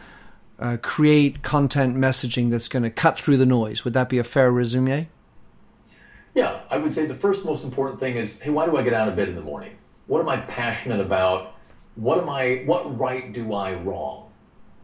uh, 0.59 0.77
create 0.83 1.43
content 1.43 1.97
messaging 1.97 2.51
that's 2.51 2.69
going 2.69 2.83
to 2.83 2.91
cut 2.91 3.19
through 3.19 3.37
the 3.37 3.47
noise. 3.47 3.85
Would 3.85 3.95
that 3.95 4.09
be 4.09 4.19
a 4.19 4.25
fair 4.25 4.51
resume? 4.51 5.09
Yeah, 6.35 6.61
I 6.71 6.77
would 6.77 6.93
say 6.93 7.07
the 7.07 7.15
first 7.15 7.45
most 7.45 7.65
important 7.65 8.01
thing 8.01 8.17
is, 8.17 8.41
hey, 8.41 8.51
why 8.51 8.67
do 8.67 8.77
I 8.77 8.83
get 8.83 8.93
out 8.93 9.09
of 9.09 9.17
bed 9.17 9.29
in 9.29 9.35
the 9.35 9.41
morning? 9.41 9.73
What 10.07 10.21
am 10.21 10.29
I 10.29 10.39
passionate 10.39 11.01
about? 11.01 11.55
What 11.97 12.19
am 12.19 12.29
I? 12.29 12.63
What 12.65 12.99
right 12.99 13.33
do 13.33 13.55
I 13.55 13.75
wrong? 13.75 14.31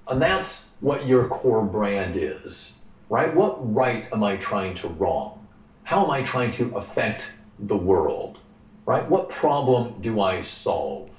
And 0.08 0.20
that's 0.20 0.70
what 0.80 1.06
your 1.06 1.28
core 1.28 1.64
brand 1.64 2.16
is, 2.16 2.76
right? 3.08 3.34
What 3.34 3.74
right 3.74 4.06
am 4.12 4.22
I 4.22 4.36
trying 4.36 4.74
to 4.76 4.88
wrong? 4.88 5.46
How 5.84 6.04
am 6.04 6.10
I 6.10 6.22
trying 6.22 6.52
to 6.52 6.76
affect 6.76 7.32
the 7.58 7.76
world, 7.76 8.38
right? 8.84 9.08
What 9.08 9.28
problem 9.28 10.00
do 10.00 10.20
I 10.20 10.40
solve? 10.40 11.10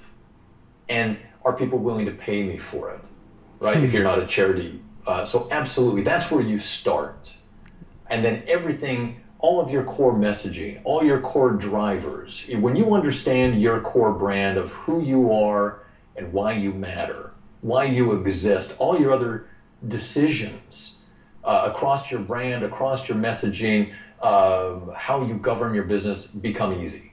And 0.88 1.18
are 1.44 1.52
people 1.52 1.78
willing 1.78 2.06
to 2.06 2.12
pay 2.12 2.44
me 2.44 2.58
for 2.58 2.90
it? 2.90 3.00
Right? 3.60 3.82
if 3.82 3.92
you're 3.92 4.04
not 4.04 4.18
a 4.18 4.26
charity. 4.26 4.80
Uh, 5.06 5.24
so 5.24 5.48
absolutely, 5.50 6.02
that's 6.02 6.30
where 6.30 6.42
you 6.42 6.58
start. 6.58 7.34
And 8.08 8.24
then 8.24 8.42
everything, 8.46 9.20
all 9.38 9.60
of 9.60 9.70
your 9.70 9.84
core 9.84 10.14
messaging, 10.14 10.80
all 10.84 11.04
your 11.04 11.20
core 11.20 11.52
drivers, 11.52 12.48
when 12.48 12.76
you 12.76 12.94
understand 12.94 13.60
your 13.60 13.80
core 13.80 14.12
brand 14.12 14.58
of 14.58 14.70
who 14.72 15.02
you 15.02 15.32
are 15.32 15.82
and 16.16 16.32
why 16.32 16.52
you 16.52 16.72
matter, 16.72 17.32
why 17.60 17.84
you 17.84 18.20
exist, 18.20 18.76
all 18.78 18.98
your 18.98 19.12
other 19.12 19.48
decisions 19.86 20.98
uh, 21.44 21.70
across 21.70 22.10
your 22.10 22.20
brand, 22.20 22.64
across 22.64 23.08
your 23.08 23.18
messaging, 23.18 23.94
uh, 24.20 24.90
how 24.92 25.24
you 25.24 25.38
govern 25.38 25.74
your 25.74 25.84
business 25.84 26.26
become 26.26 26.72
easy. 26.72 27.05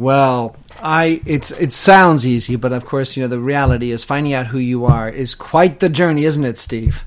Well, 0.00 0.56
I 0.80 1.20
it's 1.26 1.50
it 1.50 1.72
sounds 1.72 2.26
easy, 2.26 2.56
but 2.56 2.72
of 2.72 2.86
course, 2.86 3.18
you 3.18 3.22
know, 3.22 3.28
the 3.28 3.38
reality 3.38 3.90
is 3.90 4.02
finding 4.02 4.32
out 4.32 4.46
who 4.46 4.56
you 4.56 4.86
are 4.86 5.10
is 5.10 5.34
quite 5.34 5.80
the 5.80 5.90
journey, 5.90 6.24
isn't 6.24 6.42
it, 6.46 6.56
Steve? 6.56 7.04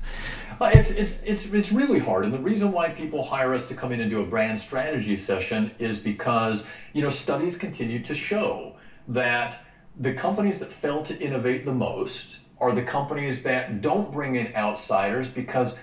Uh, 0.60 0.70
it's, 0.72 0.90
it's, 0.90 1.20
it's, 1.24 1.52
it's 1.52 1.72
really 1.72 1.98
hard. 1.98 2.24
And 2.24 2.32
the 2.32 2.38
reason 2.38 2.70
why 2.70 2.90
people 2.90 3.24
hire 3.24 3.52
us 3.52 3.66
to 3.66 3.74
come 3.74 3.90
in 3.90 4.00
and 4.00 4.08
do 4.08 4.22
a 4.22 4.24
brand 4.24 4.60
strategy 4.60 5.16
session 5.16 5.72
is 5.80 5.98
because, 5.98 6.70
you 6.92 7.02
know, 7.02 7.10
studies 7.10 7.58
continue 7.58 7.98
to 8.04 8.14
show 8.14 8.76
that 9.08 9.58
the 9.98 10.14
companies 10.14 10.60
that 10.60 10.70
fail 10.70 11.02
to 11.02 11.20
innovate 11.20 11.64
the 11.64 11.74
most 11.74 12.38
are 12.60 12.70
the 12.70 12.84
companies 12.84 13.42
that 13.42 13.80
don't 13.80 14.12
bring 14.12 14.36
in 14.36 14.54
outsiders 14.54 15.28
because 15.28 15.80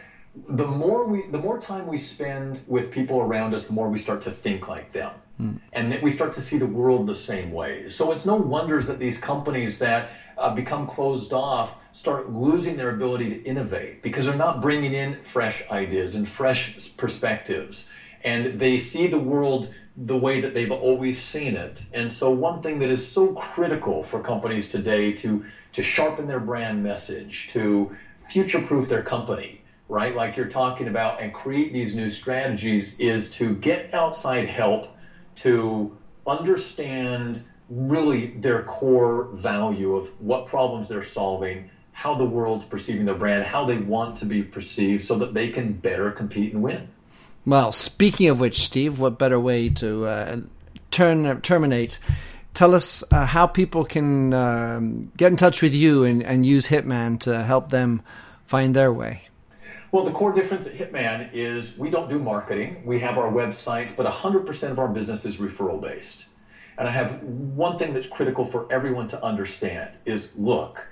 the 0.47 0.65
more 0.65 1.05
we 1.05 1.27
the 1.27 1.37
more 1.37 1.59
time 1.59 1.87
we 1.87 1.97
spend 1.97 2.61
with 2.67 2.89
people 2.89 3.19
around 3.19 3.53
us, 3.53 3.65
the 3.65 3.73
more 3.73 3.89
we 3.89 3.97
start 3.97 4.21
to 4.21 4.31
think 4.31 4.69
like 4.69 4.93
them. 4.93 5.11
Mm. 5.41 5.57
And 5.73 6.01
we 6.01 6.11
start 6.11 6.33
to 6.33 6.41
see 6.41 6.57
the 6.57 6.65
world 6.65 7.07
the 7.07 7.15
same 7.15 7.51
way. 7.51 7.89
So 7.89 8.11
it's 8.11 8.25
no 8.25 8.35
wonders 8.35 8.85
that 8.87 8.99
these 8.99 9.17
companies 9.17 9.79
that 9.79 10.09
uh, 10.37 10.53
become 10.53 10.85
closed 10.85 11.33
off 11.33 11.73
start 11.91 12.31
losing 12.31 12.75
their 12.75 12.89
ability 12.89 13.29
to 13.29 13.43
innovate 13.43 14.01
because 14.01 14.25
they're 14.25 14.35
not 14.35 14.61
bringing 14.61 14.93
in 14.93 15.21
fresh 15.21 15.61
ideas 15.71 16.15
and 16.15 16.27
fresh 16.27 16.95
perspectives. 16.97 17.89
And 18.23 18.59
they 18.59 18.77
see 18.77 19.07
the 19.07 19.17
world 19.17 19.67
the 19.97 20.15
way 20.15 20.39
that 20.39 20.53
they've 20.53 20.71
always 20.71 21.19
seen 21.19 21.55
it. 21.55 21.83
And 21.91 22.11
so, 22.11 22.29
one 22.29 22.59
thing 22.59 22.79
that 22.79 22.89
is 22.89 23.03
so 23.03 23.31
critical 23.31 24.03
for 24.03 24.19
companies 24.19 24.67
today 24.67 25.11
to, 25.13 25.43
to 25.73 25.81
sharpen 25.81 26.27
their 26.27 26.39
brand 26.39 26.83
message, 26.83 27.47
to 27.47 27.95
future 28.29 28.59
proof 28.59 28.87
their 28.87 29.01
company, 29.01 29.59
right? 29.89 30.15
Like 30.15 30.35
you're 30.35 30.45
talking 30.45 30.87
about, 30.87 31.19
and 31.19 31.33
create 31.33 31.73
these 31.73 31.95
new 31.95 32.09
strategies 32.09 32.99
is 32.99 33.31
to 33.31 33.53
get 33.55 33.91
outside 33.93 34.45
help 34.45 34.85
to 35.43 35.97
understand 36.27 37.43
really 37.69 38.27
their 38.27 38.63
core 38.63 39.29
value 39.33 39.95
of 39.95 40.07
what 40.21 40.45
problems 40.45 40.89
they're 40.89 41.03
solving, 41.03 41.69
how 41.93 42.15
the 42.15 42.25
world's 42.25 42.65
perceiving 42.65 43.05
their 43.05 43.15
brand, 43.15 43.43
how 43.43 43.65
they 43.65 43.77
want 43.77 44.17
to 44.17 44.25
be 44.25 44.43
perceived 44.43 45.03
so 45.03 45.17
that 45.17 45.33
they 45.33 45.49
can 45.49 45.73
better 45.73 46.11
compete 46.11 46.53
and 46.53 46.61
win. 46.61 46.87
Well, 47.45 47.71
speaking 47.71 48.29
of 48.29 48.39
which, 48.39 48.59
Steve, 48.59 48.99
what 48.99 49.17
better 49.17 49.39
way 49.39 49.69
to 49.69 50.05
uh, 50.05 50.41
turn 50.91 51.41
terminate? 51.41 51.97
Tell 52.53 52.75
us 52.75 53.03
uh, 53.11 53.25
how 53.25 53.47
people 53.47 53.85
can 53.85 54.33
um, 54.33 55.11
get 55.17 55.31
in 55.31 55.37
touch 55.37 55.61
with 55.61 55.73
you 55.73 56.03
and, 56.03 56.21
and 56.21 56.45
use 56.45 56.67
Hitman 56.67 57.19
to 57.21 57.43
help 57.43 57.69
them 57.69 58.01
find 58.45 58.75
their 58.75 58.91
way. 58.91 59.23
Well, 59.91 60.03
the 60.03 60.11
core 60.11 60.31
difference 60.31 60.65
at 60.65 60.71
Hitman 60.71 61.27
is 61.33 61.75
we 61.77 61.89
don't 61.89 62.07
do 62.07 62.17
marketing. 62.17 62.79
We 62.85 62.97
have 62.99 63.17
our 63.17 63.29
websites, 63.29 63.93
but 63.93 64.05
100% 64.05 64.71
of 64.71 64.79
our 64.79 64.87
business 64.87 65.25
is 65.25 65.35
referral 65.35 65.81
based. 65.81 66.25
And 66.77 66.87
I 66.87 66.91
have 66.91 67.21
one 67.21 67.73
thing 67.73 67.91
that's 67.91 68.05
critical 68.05 68.45
for 68.45 68.65
everyone 68.69 69.05
to 69.07 69.21
understand 69.23 69.97
is 70.05 70.29
look, 70.33 70.87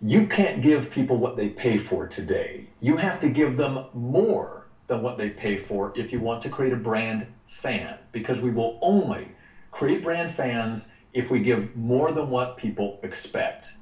you 0.00 0.22
can't 0.22 0.60
give 0.60 0.88
people 0.88 1.18
what 1.18 1.34
they 1.34 1.48
pay 1.48 1.76
for 1.76 2.04
today. 2.04 2.68
You 2.78 2.94
have 2.94 3.18
to 3.20 3.28
give 3.28 3.56
them 3.56 3.80
more 3.92 4.64
than 4.86 5.02
what 5.02 5.16
they 5.16 5.28
pay 5.28 5.56
for 5.56 5.90
if 5.96 6.12
you 6.12 6.20
want 6.20 6.40
to 6.42 6.48
create 6.48 6.72
a 6.72 6.76
brand 6.76 7.26
fan 7.48 7.98
because 8.12 8.40
we 8.40 8.50
will 8.50 8.78
only 8.80 9.32
create 9.72 10.00
brand 10.00 10.30
fans 10.30 10.86
if 11.12 11.28
we 11.28 11.40
give 11.40 11.74
more 11.74 12.12
than 12.12 12.28
what 12.30 12.56
people 12.56 12.96
expect. 13.02 13.72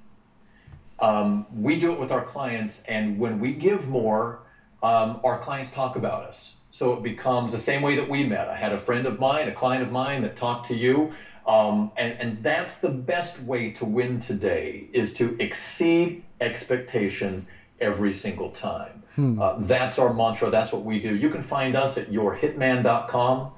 Um, 0.99 1.45
we 1.53 1.77
do 1.77 1.91
it 1.91 1.99
with 1.99 2.11
our 2.11 2.23
clients, 2.23 2.81
and 2.87 3.19
when 3.19 3.39
we 3.39 3.51
give 3.51 3.87
more, 3.87 4.39
um, 4.83 5.21
our 5.25 5.39
clients 5.39 5.71
talk 5.71 5.97
about 5.97 6.25
us. 6.25 6.57
So 6.71 6.93
it 6.93 7.03
becomes 7.03 7.53
the 7.53 7.59
same 7.59 7.81
way 7.81 7.95
that 7.95 8.09
we 8.09 8.23
met. 8.23 8.49
I 8.49 8.55
had 8.55 8.73
a 8.73 8.79
friend 8.79 9.07
of 9.07 9.19
mine, 9.19 9.49
a 9.49 9.53
client 9.53 9.83
of 9.83 9.91
mine 9.91 10.23
that 10.23 10.37
talked 10.37 10.67
to 10.67 10.75
you. 10.75 11.11
Um, 11.47 11.91
and, 11.97 12.17
and 12.19 12.43
that's 12.43 12.79
the 12.79 12.89
best 12.89 13.41
way 13.41 13.71
to 13.71 13.85
win 13.85 14.19
today 14.19 14.87
is 14.93 15.13
to 15.15 15.37
exceed 15.39 16.23
expectations 16.41 17.49
every 17.81 18.13
single 18.13 18.51
time. 18.51 19.03
Hmm. 19.15 19.41
Uh, 19.41 19.55
that's 19.59 19.99
our 19.99 20.13
mantra. 20.13 20.51
That's 20.51 20.73
what 20.73 20.83
we 20.83 20.99
do. 20.99 21.15
You 21.15 21.31
can 21.31 21.41
find 21.41 21.77
us 21.77 21.97
at 21.97 22.11
yourhitman.com. 22.11 23.53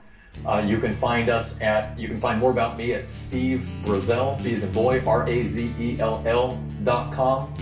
Uh, 0.46 0.62
you 0.64 0.78
can 0.78 0.92
find 0.92 1.28
us 1.28 1.60
at, 1.60 1.98
you 1.98 2.06
can 2.06 2.18
find 2.18 2.38
more 2.38 2.50
about 2.50 2.76
me 2.76 2.92
at 2.92 3.08
Steve 3.10 3.66
Brazell, 3.82 4.40
B 4.42 4.52
as 4.52 4.62
in 4.62 4.70
boy, 4.70 5.02
R 5.04 5.28
A 5.28 5.42
Z 5.44 5.72
E 5.78 5.96
L 5.98 6.22
L 6.24 6.60
dot 6.84 7.12
com. 7.12 7.52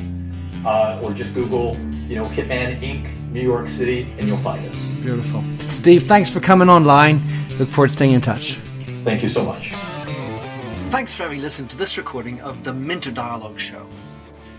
Uh, 0.65 0.99
or 1.03 1.13
just 1.13 1.33
Google, 1.33 1.77
you 2.09 2.17
know, 2.17 2.27
Hitman 2.27 2.79
Inc. 2.81 3.09
New 3.37 3.43
York 3.43 3.69
City, 3.69 4.09
and 4.19 4.27
you'll 4.27 4.39
find 4.39 4.65
us. 4.67 4.83
Beautiful. 5.03 5.45
Steve, 5.69 6.05
thanks 6.05 6.31
for 6.31 6.41
coming 6.41 6.71
online. 6.71 7.23
Look 7.59 7.69
forward 7.69 7.89
to 7.89 7.93
staying 7.93 8.13
in 8.13 8.23
touch. 8.23 8.55
Thank 9.05 9.23
you 9.23 9.29
so 9.29 9.45
much. 9.45 9.73
Thanks 10.91 11.13
for 11.13 11.25
having 11.25 11.43
listened 11.43 11.69
to 11.71 11.77
this 11.77 11.99
recording 11.99 12.41
of 12.41 12.65
the 12.65 12.73
Minter 12.73 13.11
Dialogue 13.11 13.61
Show. 13.61 13.87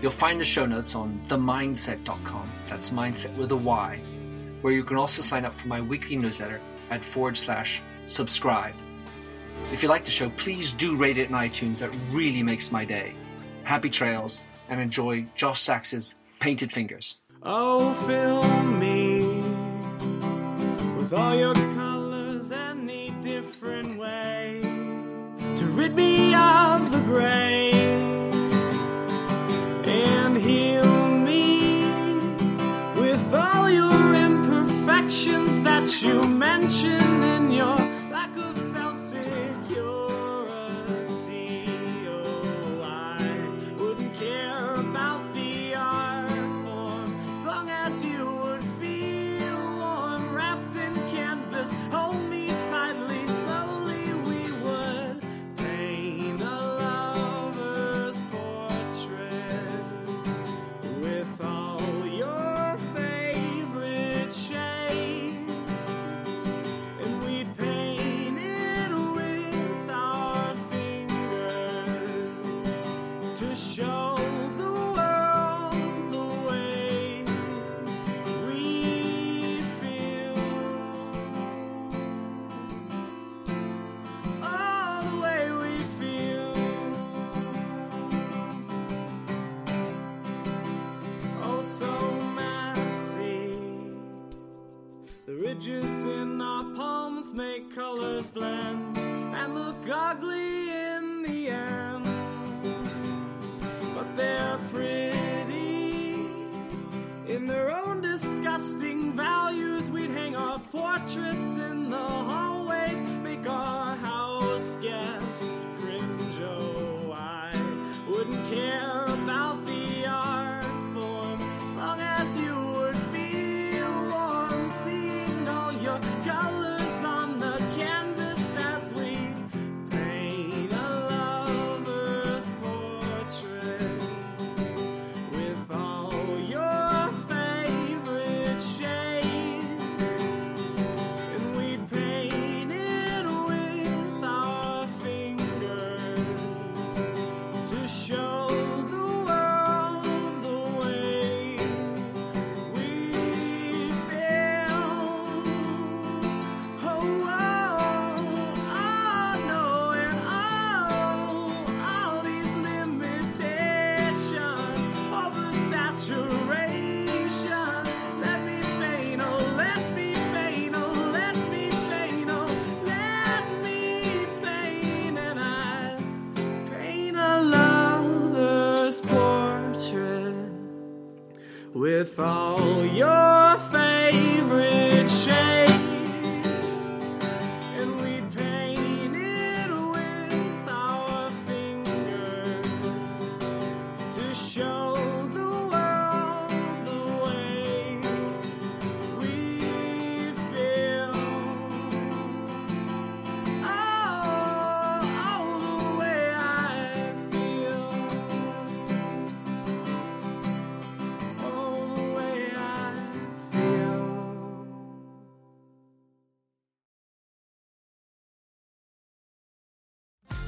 You'll 0.00 0.12
find 0.12 0.40
the 0.40 0.44
show 0.44 0.64
notes 0.64 0.94
on 0.94 1.20
themyndset.com. 1.26 2.52
That's 2.68 2.90
mindset 2.90 3.36
with 3.36 3.50
a 3.50 3.56
Y, 3.56 3.98
where 4.60 4.72
you 4.72 4.84
can 4.84 4.96
also 4.96 5.22
sign 5.22 5.44
up 5.44 5.56
for 5.56 5.66
my 5.66 5.80
weekly 5.80 6.14
newsletter 6.14 6.60
at 6.90 7.04
forward 7.04 7.36
slash 7.36 7.82
subscribe. 8.06 8.74
If 9.72 9.82
you 9.82 9.88
like 9.88 10.04
the 10.04 10.12
show, 10.12 10.30
please 10.36 10.72
do 10.72 10.94
rate 10.94 11.18
it 11.18 11.30
in 11.30 11.34
iTunes. 11.34 11.80
That 11.80 11.90
really 12.12 12.44
makes 12.44 12.70
my 12.70 12.84
day. 12.84 13.14
Happy 13.64 13.90
trails 13.90 14.44
and 14.68 14.80
enjoy 14.80 15.26
Josh 15.34 15.60
Sachs's 15.60 16.14
Painted 16.38 16.70
Fingers. 16.70 17.16
Oh, 17.40 17.94
fill 17.94 18.42
me 18.64 19.16
with 20.96 21.12
all 21.12 21.36
your 21.36 21.54
colors 21.54 22.50
any 22.50 23.10
different 23.22 23.96
way 23.96 24.58
to 25.56 25.64
rid 25.66 25.94
me 25.94 26.34
of 26.34 26.90
the 26.90 27.00
gray 27.06 27.70
and 29.84 30.36
heal 30.36 31.08
me 31.10 31.84
with 33.00 33.32
all 33.32 33.70
your 33.70 34.14
imperfections 34.16 35.62
that 35.62 36.02
you 36.02 36.20
mention 36.24 37.22
in 37.22 37.52
your 37.52 37.76